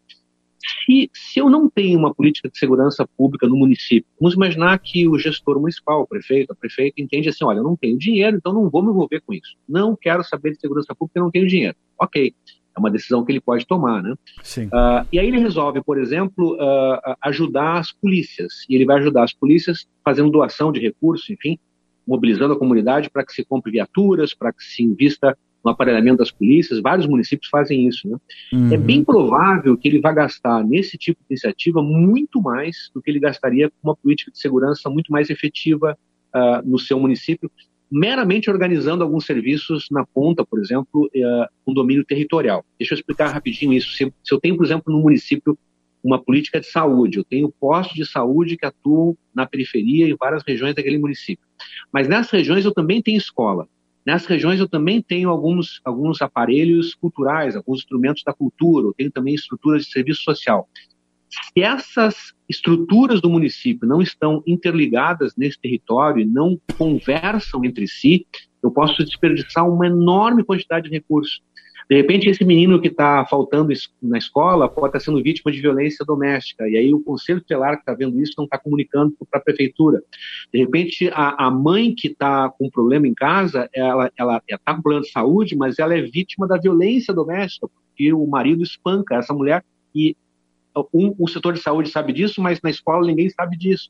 Se, 0.59 1.09
se 1.13 1.39
eu 1.39 1.49
não 1.49 1.69
tenho 1.69 1.99
uma 1.99 2.13
política 2.13 2.49
de 2.49 2.57
segurança 2.57 3.07
pública 3.17 3.47
no 3.47 3.55
município, 3.55 4.09
vamos 4.19 4.35
imaginar 4.35 4.77
que 4.79 5.07
o 5.07 5.17
gestor 5.17 5.59
municipal, 5.59 6.01
o 6.01 6.07
prefeito, 6.07 6.51
a 6.51 6.55
prefeita, 6.55 7.01
entende 7.01 7.29
assim: 7.29 7.45
olha, 7.45 7.59
eu 7.59 7.63
não 7.63 7.75
tenho 7.75 7.97
dinheiro, 7.97 8.37
então 8.37 8.53
não 8.53 8.69
vou 8.69 8.83
me 8.83 8.89
envolver 8.89 9.21
com 9.21 9.33
isso. 9.33 9.55
Não 9.67 9.95
quero 9.95 10.23
saber 10.23 10.51
de 10.51 10.59
segurança 10.59 10.95
pública, 10.95 11.19
eu 11.19 11.23
não 11.23 11.31
tenho 11.31 11.47
dinheiro. 11.47 11.75
Ok, 11.99 12.33
é 12.77 12.79
uma 12.79 12.91
decisão 12.91 13.25
que 13.25 13.31
ele 13.31 13.41
pode 13.41 13.65
tomar, 13.65 14.03
né? 14.03 14.13
Sim. 14.43 14.67
Uh, 14.67 15.05
e 15.11 15.19
aí 15.19 15.27
ele 15.27 15.39
resolve, 15.39 15.81
por 15.83 15.99
exemplo, 15.99 16.55
uh, 16.55 17.15
ajudar 17.23 17.79
as 17.79 17.91
polícias. 17.91 18.65
E 18.69 18.75
ele 18.75 18.85
vai 18.85 18.97
ajudar 18.97 19.23
as 19.23 19.33
polícias 19.33 19.87
fazendo 20.05 20.29
doação 20.29 20.71
de 20.71 20.79
recursos, 20.79 21.27
enfim, 21.29 21.57
mobilizando 22.07 22.53
a 22.53 22.59
comunidade 22.59 23.09
para 23.09 23.25
que 23.25 23.33
se 23.33 23.43
compre 23.43 23.71
viaturas, 23.71 24.33
para 24.33 24.53
que 24.53 24.63
se 24.63 24.83
invista 24.83 25.37
no 25.67 25.73
aparelhamento 25.73 26.17
das 26.17 26.31
polícias. 26.31 26.79
Vários 26.79 27.05
municípios 27.05 27.49
fazem 27.49 27.87
isso, 27.87 28.07
né? 28.07 28.17
Uhum. 28.53 28.73
É 28.73 28.77
bem 28.77 29.03
provável 29.03 29.77
que 29.77 29.87
ele 29.87 29.99
vá 29.99 30.13
gastar 30.13 30.63
nesse 30.63 30.97
tipo 30.97 31.19
de 31.19 31.33
iniciativa 31.33 31.83
muito 31.83 32.41
mais 32.41 32.89
do 32.95 33.01
que 33.01 33.11
ele 33.11 33.19
gastaria 33.19 33.69
com 33.69 33.89
uma 33.89 33.95
política 33.95 34.31
de 34.31 34.39
segurança 34.39 34.89
muito 34.89 35.11
mais 35.11 35.29
efetiva 35.29 35.97
uh, 36.33 36.65
no 36.65 36.79
seu 36.79 36.97
município, 36.97 37.51
meramente 37.91 38.49
organizando 38.49 39.03
alguns 39.03 39.25
serviços 39.25 39.87
na 39.91 40.05
ponta, 40.05 40.45
por 40.45 40.59
exemplo, 40.59 41.09
uh, 41.13 41.45
um 41.67 41.73
domínio 41.73 42.05
territorial. 42.05 42.65
Deixa 42.79 42.93
eu 42.93 42.97
explicar 42.97 43.27
rapidinho 43.27 43.73
isso. 43.73 43.91
Se, 43.91 44.11
se, 44.23 44.33
eu 44.33 44.39
tenho, 44.39 44.55
por 44.55 44.65
exemplo, 44.65 44.93
no 44.93 45.01
município 45.01 45.57
uma 46.01 46.23
política 46.23 46.61
de 46.61 46.67
saúde, 46.67 47.17
eu 47.17 47.25
tenho 47.25 47.53
postos 47.59 47.95
de 47.95 48.09
saúde 48.09 48.55
que 48.55 48.65
atuam 48.65 49.17
na 49.35 49.45
periferia 49.45 50.07
em 50.07 50.15
várias 50.17 50.43
regiões 50.47 50.73
daquele 50.73 50.97
município. 50.97 51.45
Mas 51.91 52.07
nessas 52.07 52.31
regiões 52.31 52.63
eu 52.63 52.73
também 52.73 53.01
tenho 53.01 53.17
escola. 53.17 53.67
Nessas 54.07 54.25
regiões 54.25 54.57
eu 54.57 54.69
também 54.69 55.01
tenho 55.01 55.29
alguns, 55.29 55.81
alguns 55.83 56.21
aparelhos 56.21 56.95
culturais, 56.95 57.57
alguns 57.57 57.79
instrumentos 57.79 58.23
da 58.23 58.31
cultura, 58.31 58.87
eu 58.87 58.93
tenho 58.93 59.11
também 59.11 59.35
estruturas 59.35 59.83
de 59.83 59.91
serviço 59.91 60.21
social. 60.21 60.69
Se 61.29 61.61
essas 61.61 62.33
estruturas 62.47 63.19
do 63.19 63.29
município 63.29 63.85
não 63.85 64.01
estão 64.01 64.41
interligadas 64.47 65.33
nesse 65.35 65.59
território 65.59 66.21
e 66.21 66.25
não 66.25 66.57
conversam 66.77 67.65
entre 67.65 67.85
si, 67.85 68.25
eu 68.63 68.71
posso 68.71 69.03
desperdiçar 69.03 69.69
uma 69.69 69.87
enorme 69.87 70.41
quantidade 70.41 70.89
de 70.89 70.95
recursos. 70.95 71.41
De 71.89 71.95
repente, 71.95 72.29
esse 72.29 72.43
menino 72.43 72.81
que 72.81 72.89
está 72.89 73.25
faltando 73.25 73.71
na 74.01 74.17
escola 74.17 74.67
pode 74.67 74.87
estar 74.87 74.99
tá 74.99 75.05
sendo 75.05 75.23
vítima 75.23 75.51
de 75.51 75.61
violência 75.61 76.05
doméstica, 76.05 76.67
e 76.67 76.77
aí 76.77 76.93
o 76.93 77.01
conselho 77.01 77.39
tutelar 77.39 77.75
que 77.75 77.81
está 77.81 77.93
vendo 77.93 78.19
isso 78.19 78.33
não 78.37 78.43
está 78.43 78.57
comunicando 78.57 79.15
para 79.31 79.39
a 79.39 79.43
prefeitura. 79.43 80.01
De 80.51 80.59
repente, 80.59 81.09
a, 81.13 81.47
a 81.47 81.51
mãe 81.51 81.95
que 81.95 82.09
está 82.09 82.49
com 82.49 82.67
um 82.67 82.69
problema 82.69 83.07
em 83.07 83.13
casa, 83.13 83.69
ela 83.73 84.11
está 84.49 84.75
com 84.75 84.81
problema 84.81 85.03
de 85.03 85.11
saúde, 85.11 85.55
mas 85.55 85.79
ela 85.79 85.95
é 85.95 86.01
vítima 86.01 86.45
da 86.45 86.57
violência 86.57 87.13
doméstica, 87.13 87.67
porque 87.67 88.11
o 88.11 88.27
marido 88.27 88.63
espanca 88.63 89.15
essa 89.15 89.33
mulher 89.33 89.63
e 89.95 90.15
um, 90.93 91.15
o 91.17 91.27
setor 91.27 91.53
de 91.53 91.61
saúde 91.61 91.89
sabe 91.89 92.13
disso, 92.13 92.41
mas 92.41 92.61
na 92.61 92.69
escola 92.69 93.07
ninguém 93.07 93.29
sabe 93.29 93.57
disso. 93.57 93.89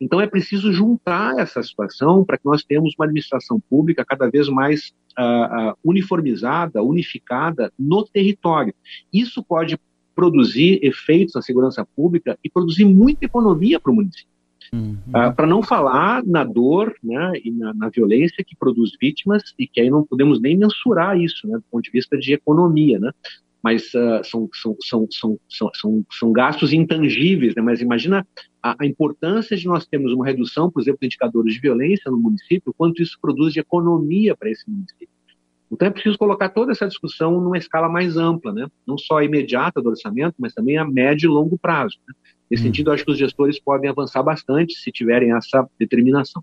Então 0.00 0.20
é 0.20 0.26
preciso 0.26 0.72
juntar 0.72 1.38
essa 1.38 1.62
situação 1.62 2.24
para 2.24 2.36
que 2.36 2.44
nós 2.44 2.62
tenhamos 2.62 2.94
uma 2.98 3.06
administração 3.06 3.60
pública 3.60 4.04
cada 4.04 4.28
vez 4.28 4.48
mais 4.48 4.92
uh, 5.18 5.70
uh, 5.70 5.74
uniformizada, 5.84 6.82
unificada 6.82 7.72
no 7.78 8.04
território. 8.04 8.74
Isso 9.12 9.42
pode 9.42 9.78
produzir 10.14 10.80
efeitos 10.82 11.34
na 11.34 11.42
segurança 11.42 11.86
pública 11.94 12.38
e 12.42 12.48
produzir 12.48 12.84
muita 12.84 13.26
economia 13.26 13.78
para 13.78 13.92
o 13.92 13.94
município. 13.94 14.34
Uhum. 14.72 14.96
Uh, 15.08 15.32
para 15.34 15.46
não 15.46 15.62
falar 15.62 16.24
na 16.24 16.42
dor 16.42 16.92
né, 17.02 17.32
e 17.44 17.52
na, 17.52 17.72
na, 17.72 17.88
violência 17.88 18.42
que 18.44 18.56
produz 18.56 18.90
vítimas 19.00 19.54
e 19.56 19.66
que 19.66 19.80
aí 19.80 19.88
não 19.88 20.04
podemos 20.04 20.40
nem 20.40 20.56
mensurar 20.56 21.16
isso 21.20 21.46
né, 21.46 21.56
do 21.56 21.64
ponto 21.70 21.84
de 21.84 21.90
vista 21.90 22.18
de 22.18 22.32
economia. 22.32 22.98
Né? 22.98 23.12
Mas 23.66 23.82
uh, 23.94 24.22
são, 24.22 24.48
são, 24.54 24.76
são, 24.80 25.08
são, 25.10 25.38
são, 25.74 26.04
são, 26.12 26.32
gastos 26.32 26.72
intangíveis, 26.72 27.52
né? 27.56 27.60
mas 27.60 27.80
imagina 27.80 28.24
a, 28.62 28.76
a, 28.78 28.86
importância 28.86 29.56
de 29.56 29.66
nós 29.66 29.84
termos 29.84 30.12
uma 30.12 30.24
redução, 30.24 30.70
por 30.70 30.80
exemplo, 30.80 31.00
de 31.00 31.06
indicadores 31.06 31.52
de 31.52 31.60
violência 31.60 32.08
no 32.08 32.16
município, 32.16 32.72
quanto 32.78 33.02
isso 33.02 33.18
produz 33.20 33.52
de 33.52 33.58
economia 33.58 34.36
para 34.36 34.48
esse 34.48 34.62
município. 34.70 35.08
Então 35.68 35.88
é 35.88 35.90
preciso 35.90 36.16
colocar 36.16 36.48
toda 36.48 36.70
essa 36.70 36.86
discussão 36.86 37.40
numa 37.40 37.58
escala 37.58 37.88
mais 37.88 38.16
ampla, 38.16 38.52
né? 38.52 38.68
não 38.86 38.96
só 38.96 39.18
a 39.18 39.24
imediata 39.24 39.82
do 39.82 39.88
orçamento, 39.88 40.36
mas 40.38 40.54
também 40.54 40.78
a 40.78 40.84
médio 40.84 41.26
e 41.26 41.34
longo 41.34 41.58
prazo. 41.58 41.96
Né? 42.06 42.14
Nesse 42.48 42.62
hum. 42.62 42.66
sentido, 42.66 42.92
acho 42.92 43.04
que 43.04 43.10
os 43.10 43.18
gestores 43.18 43.58
podem 43.58 43.90
avançar 43.90 44.22
bastante 44.22 44.78
se 44.78 44.92
tiverem 44.92 45.32
essa 45.32 45.68
determinação. 45.76 46.40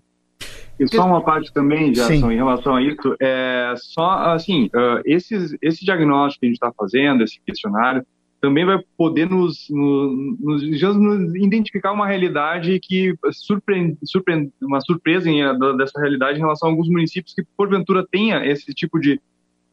E 0.78 0.88
só 0.88 1.06
uma 1.06 1.22
parte 1.22 1.52
também, 1.52 1.94
Gerson, 1.94 2.32
em 2.32 2.36
relação 2.36 2.74
a 2.74 2.82
isso, 2.82 3.16
é 3.20 3.74
só 3.76 4.32
assim, 4.32 4.66
uh, 4.66 5.00
esses, 5.04 5.56
esse 5.62 5.84
diagnóstico 5.84 6.40
que 6.40 6.46
a 6.46 6.48
gente 6.48 6.56
está 6.56 6.72
fazendo, 6.76 7.22
esse 7.22 7.40
questionário, 7.46 8.04
também 8.40 8.66
vai 8.66 8.78
poder 8.96 9.28
nos, 9.30 9.66
nos, 9.70 10.62
nos, 10.62 10.96
nos 10.96 11.34
identificar 11.34 11.92
uma 11.92 12.06
realidade 12.06 12.78
que 12.78 13.14
surpreende, 13.32 13.96
surpreende 14.04 14.52
uma 14.60 14.80
surpresa 14.82 15.30
em, 15.30 15.40
dessa 15.78 15.98
realidade 15.98 16.38
em 16.38 16.42
relação 16.42 16.68
a 16.68 16.72
alguns 16.72 16.88
municípios 16.88 17.34
que 17.34 17.42
porventura 17.56 18.06
tenha 18.10 18.44
esse 18.44 18.74
tipo 18.74 19.00
de, 19.00 19.18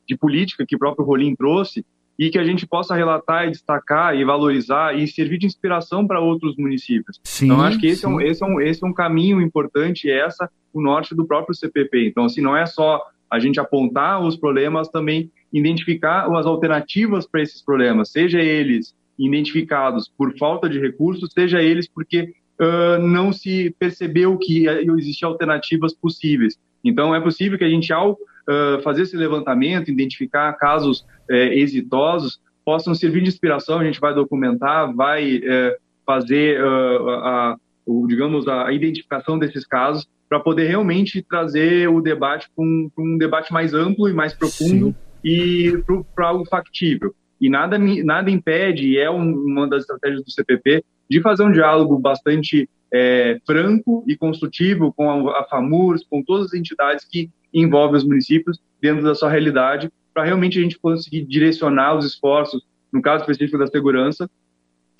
de 0.07 0.15
política 0.15 0.65
que 0.65 0.77
o 0.77 0.79
próprio 0.79 1.05
Rolim 1.05 1.35
trouxe 1.35 1.85
e 2.17 2.29
que 2.29 2.37
a 2.37 2.43
gente 2.43 2.67
possa 2.67 2.95
relatar 2.95 3.47
e 3.47 3.51
destacar 3.51 4.15
e 4.15 4.23
valorizar 4.23 4.97
e 4.97 5.07
servir 5.07 5.37
de 5.37 5.47
inspiração 5.47 6.05
para 6.05 6.19
outros 6.19 6.55
municípios. 6.57 7.19
Sim, 7.23 7.45
então, 7.45 7.61
acho 7.61 7.79
que 7.79 7.87
esse 7.87 8.05
é, 8.05 8.07
um, 8.07 8.21
esse, 8.21 8.43
é 8.43 8.45
um, 8.45 8.61
esse 8.61 8.83
é 8.83 8.87
um 8.87 8.93
caminho 8.93 9.41
importante, 9.41 10.07
e 10.07 10.11
essa 10.11 10.49
o 10.73 10.81
norte 10.81 11.15
do 11.15 11.25
próprio 11.25 11.55
CPP. 11.55 12.07
Então, 12.07 12.25
assim, 12.25 12.41
não 12.41 12.55
é 12.55 12.65
só 12.65 13.01
a 13.29 13.39
gente 13.39 13.59
apontar 13.59 14.21
os 14.21 14.37
problemas, 14.37 14.89
também 14.89 15.31
identificar 15.51 16.27
as 16.37 16.45
alternativas 16.45 17.27
para 17.27 17.41
esses 17.41 17.63
problemas, 17.63 18.11
seja 18.11 18.39
eles 18.39 18.93
identificados 19.17 20.11
por 20.17 20.35
falta 20.37 20.69
de 20.69 20.79
recursos, 20.79 21.31
seja 21.33 21.61
eles 21.61 21.87
porque 21.87 22.33
uh, 22.59 23.01
não 23.01 23.31
se 23.31 23.75
percebeu 23.77 24.37
que 24.37 24.67
existiam 24.67 25.31
alternativas 25.31 25.93
possíveis. 25.93 26.57
Então, 26.83 27.13
é 27.13 27.21
possível 27.21 27.57
que 27.57 27.63
a 27.63 27.69
gente, 27.69 27.93
ao 27.93 28.17
uh, 28.49 28.81
fazer 28.81 29.03
esse 29.03 29.15
levantamento, 29.15 29.89
identificar 29.89 30.53
casos 30.53 31.01
uh, 31.29 31.33
exitosos, 31.33 32.39
possam 32.65 32.93
servir 32.93 33.21
de 33.21 33.29
inspiração. 33.29 33.79
A 33.79 33.83
gente 33.83 33.99
vai 33.99 34.13
documentar, 34.13 34.93
vai 34.93 35.37
uh, 35.37 35.75
fazer 36.05 36.59
a, 36.61 37.55
o, 37.85 38.05
digamos, 38.07 38.47
a 38.47 38.71
identificação 38.71 39.37
desses 39.37 39.65
casos 39.65 40.07
para 40.27 40.39
poder 40.39 40.67
realmente 40.67 41.21
trazer 41.21 41.89
o 41.89 42.01
debate 42.01 42.49
para 42.55 42.63
um, 42.63 42.89
um, 42.97 43.17
debate 43.17 43.51
mais 43.51 43.73
amplo 43.73 44.07
e 44.07 44.13
mais 44.13 44.33
profundo 44.33 44.87
Sim. 44.87 44.95
e 45.23 45.83
para 46.15 46.27
algo 46.27 46.45
factível. 46.45 47.13
E 47.39 47.49
nada, 47.49 47.77
nada 47.77 48.29
impede, 48.31 48.87
e 48.87 48.97
é 48.97 49.09
uma 49.09 49.67
das 49.67 49.81
estratégias 49.81 50.23
do 50.23 50.31
CPP, 50.31 50.85
de 51.09 51.21
fazer 51.21 51.43
um 51.43 51.51
diálogo 51.51 51.99
bastante 51.99 52.69
é, 52.93 53.39
franco 53.45 54.03
e 54.07 54.15
construtivo 54.15 54.93
com 54.93 55.29
a, 55.29 55.41
a 55.41 55.43
FAMURS, 55.45 56.05
com 56.09 56.23
todas 56.23 56.47
as 56.47 56.53
entidades 56.53 57.05
que 57.09 57.29
envolvem 57.53 57.97
os 57.97 58.03
municípios 58.03 58.59
dentro 58.81 59.03
da 59.03 59.15
sua 59.15 59.29
realidade, 59.29 59.89
para 60.13 60.23
realmente 60.23 60.59
a 60.59 60.61
gente 60.61 60.77
conseguir 60.77 61.25
direcionar 61.25 61.97
os 61.97 62.05
esforços, 62.05 62.63
no 62.91 63.01
caso 63.01 63.21
específico 63.21 63.57
da 63.57 63.67
segurança, 63.67 64.29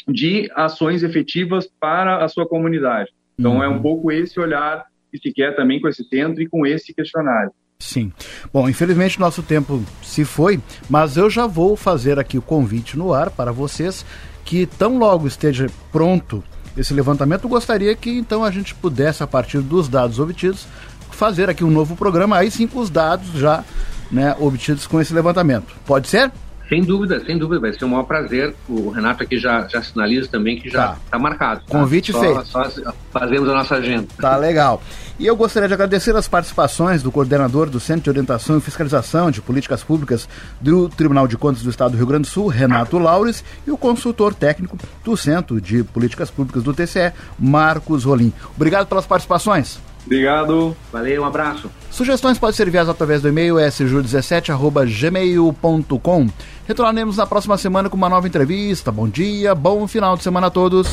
de 0.08 0.50
ações 0.56 1.04
efetivas 1.04 1.70
para 1.80 2.24
a 2.24 2.28
sua 2.28 2.48
comunidade. 2.48 3.12
Então, 3.38 3.58
uhum. 3.58 3.64
é 3.64 3.70
um 3.70 3.74
uhum. 3.74 3.82
pouco 3.82 4.12
esse 4.12 4.40
olhar 4.40 4.86
que 5.12 5.18
se 5.18 5.34
quer 5.34 5.56
também 5.56 5.82
com 5.82 5.88
esse 5.88 6.04
centro 6.06 6.42
e 6.42 6.48
com 6.48 6.66
esse 6.66 6.94
questionário. 6.94 7.52
Sim. 7.80 8.14
Bom, 8.54 8.70
infelizmente 8.70 9.20
nosso 9.20 9.42
tempo 9.42 9.84
se 10.04 10.24
foi, 10.24 10.60
mas 10.88 11.18
eu 11.18 11.30
já 11.30 11.48
vou 11.48 11.76
fazer 11.76 12.20
aqui 12.20 12.38
o 12.38 12.42
convite 12.42 12.98
no 12.98 13.12
ar 13.12 13.32
para 13.32 13.52
vocês 13.52 14.06
que 14.46 14.68
tão 14.68 15.00
logo 15.00 15.28
esteja 15.28 15.68
pronto 15.92 16.44
esse 16.78 16.94
levantamento, 16.94 17.48
gostaria 17.48 17.96
que 17.96 18.10
então 18.10 18.44
a 18.44 18.52
gente 18.52 18.74
pudesse, 18.76 19.24
a 19.24 19.28
partir 19.28 19.60
dos 19.60 19.88
dados 19.88 20.20
obtidos, 20.20 20.66
fazer 21.12 21.50
aqui 21.50 21.64
um 21.64 21.70
novo 21.70 21.96
programa, 21.96 22.38
aí 22.38 22.50
sim 22.50 22.68
com 22.68 22.80
os 22.80 22.90
dados 22.90 23.32
já 23.34 23.64
né, 24.12 24.36
obtidos 24.40 24.88
com 24.88 25.00
esse 25.00 25.14
levantamento. 25.14 25.74
Pode 25.86 26.08
ser? 26.08 26.32
Sem 26.72 26.84
dúvida, 26.84 27.22
sem 27.26 27.38
dúvida, 27.38 27.60
vai 27.60 27.74
ser 27.74 27.84
um 27.84 27.90
maior 27.90 28.04
prazer. 28.04 28.56
O 28.70 28.92
Renato 28.92 29.22
aqui 29.22 29.38
já, 29.38 29.68
já 29.68 29.84
sinaliza 29.84 30.30
também 30.30 30.58
que 30.58 30.70
já 30.70 30.94
está 30.94 30.98
tá 31.12 31.20
marcado. 31.20 31.64
Tá? 31.68 31.78
Convite 31.78 32.14
só, 32.14 32.20
feito. 32.22 32.46
Só 32.46 32.94
fazemos 33.12 33.50
a 33.50 33.54
nossa 33.54 33.76
agenda. 33.76 34.08
Tá 34.18 34.38
legal. 34.38 34.82
E 35.20 35.28
eu 35.28 35.36
gostaria 35.36 35.68
de 35.68 35.74
agradecer 35.74 36.16
as 36.16 36.30
participações 36.30 37.04
do 37.04 37.12
coordenador 37.12 37.70
do 37.70 37.78
Centro 37.78 38.04
de 38.04 38.10
Orientação 38.12 38.58
e 38.58 38.62
Fiscalização 38.62 39.30
de 39.30 39.42
Políticas 39.42 39.84
Públicas 39.84 40.30
do 40.62 40.88
Tribunal 40.88 41.28
de 41.28 41.38
Contas 41.38 41.62
do 41.62 41.70
Estado 41.70 41.92
do 41.92 41.98
Rio 41.98 42.08
Grande 42.08 42.30
do 42.30 42.32
Sul, 42.32 42.48
Renato 42.48 42.98
Laures, 42.98 43.44
e 43.68 43.72
o 43.72 43.78
consultor 43.78 44.34
técnico 44.34 44.78
do 45.04 45.18
Centro 45.18 45.60
de 45.60 45.84
Políticas 45.84 46.32
Públicas 46.32 46.64
do 46.64 46.74
TCE, 46.74 47.12
Marcos 47.38 48.06
Rolim. 48.06 48.32
Obrigado 48.56 48.88
pelas 48.88 49.06
participações. 49.06 49.78
Obrigado. 50.06 50.78
Valeu, 50.92 51.22
um 51.22 51.26
abraço. 51.26 51.72
Sugestões 51.90 52.38
podem 52.38 52.54
ser 52.56 52.68
enviadas 52.68 52.90
através 52.90 53.22
do 53.22 53.30
e-mail 53.30 53.56
sju17.gmail.com. 53.56 56.28
Retornaremos 56.72 57.18
na 57.18 57.28
próxima 57.28 57.58
semana 57.58 57.90
com 57.90 57.98
uma 57.98 58.08
nova 58.08 58.26
entrevista. 58.26 58.94
Bom 58.94 59.06
dia, 59.06 59.54
bom 59.54 59.86
final 59.90 60.16
de 60.16 60.24
semana 60.24 60.48
a 60.48 60.50
todos. 60.50 60.88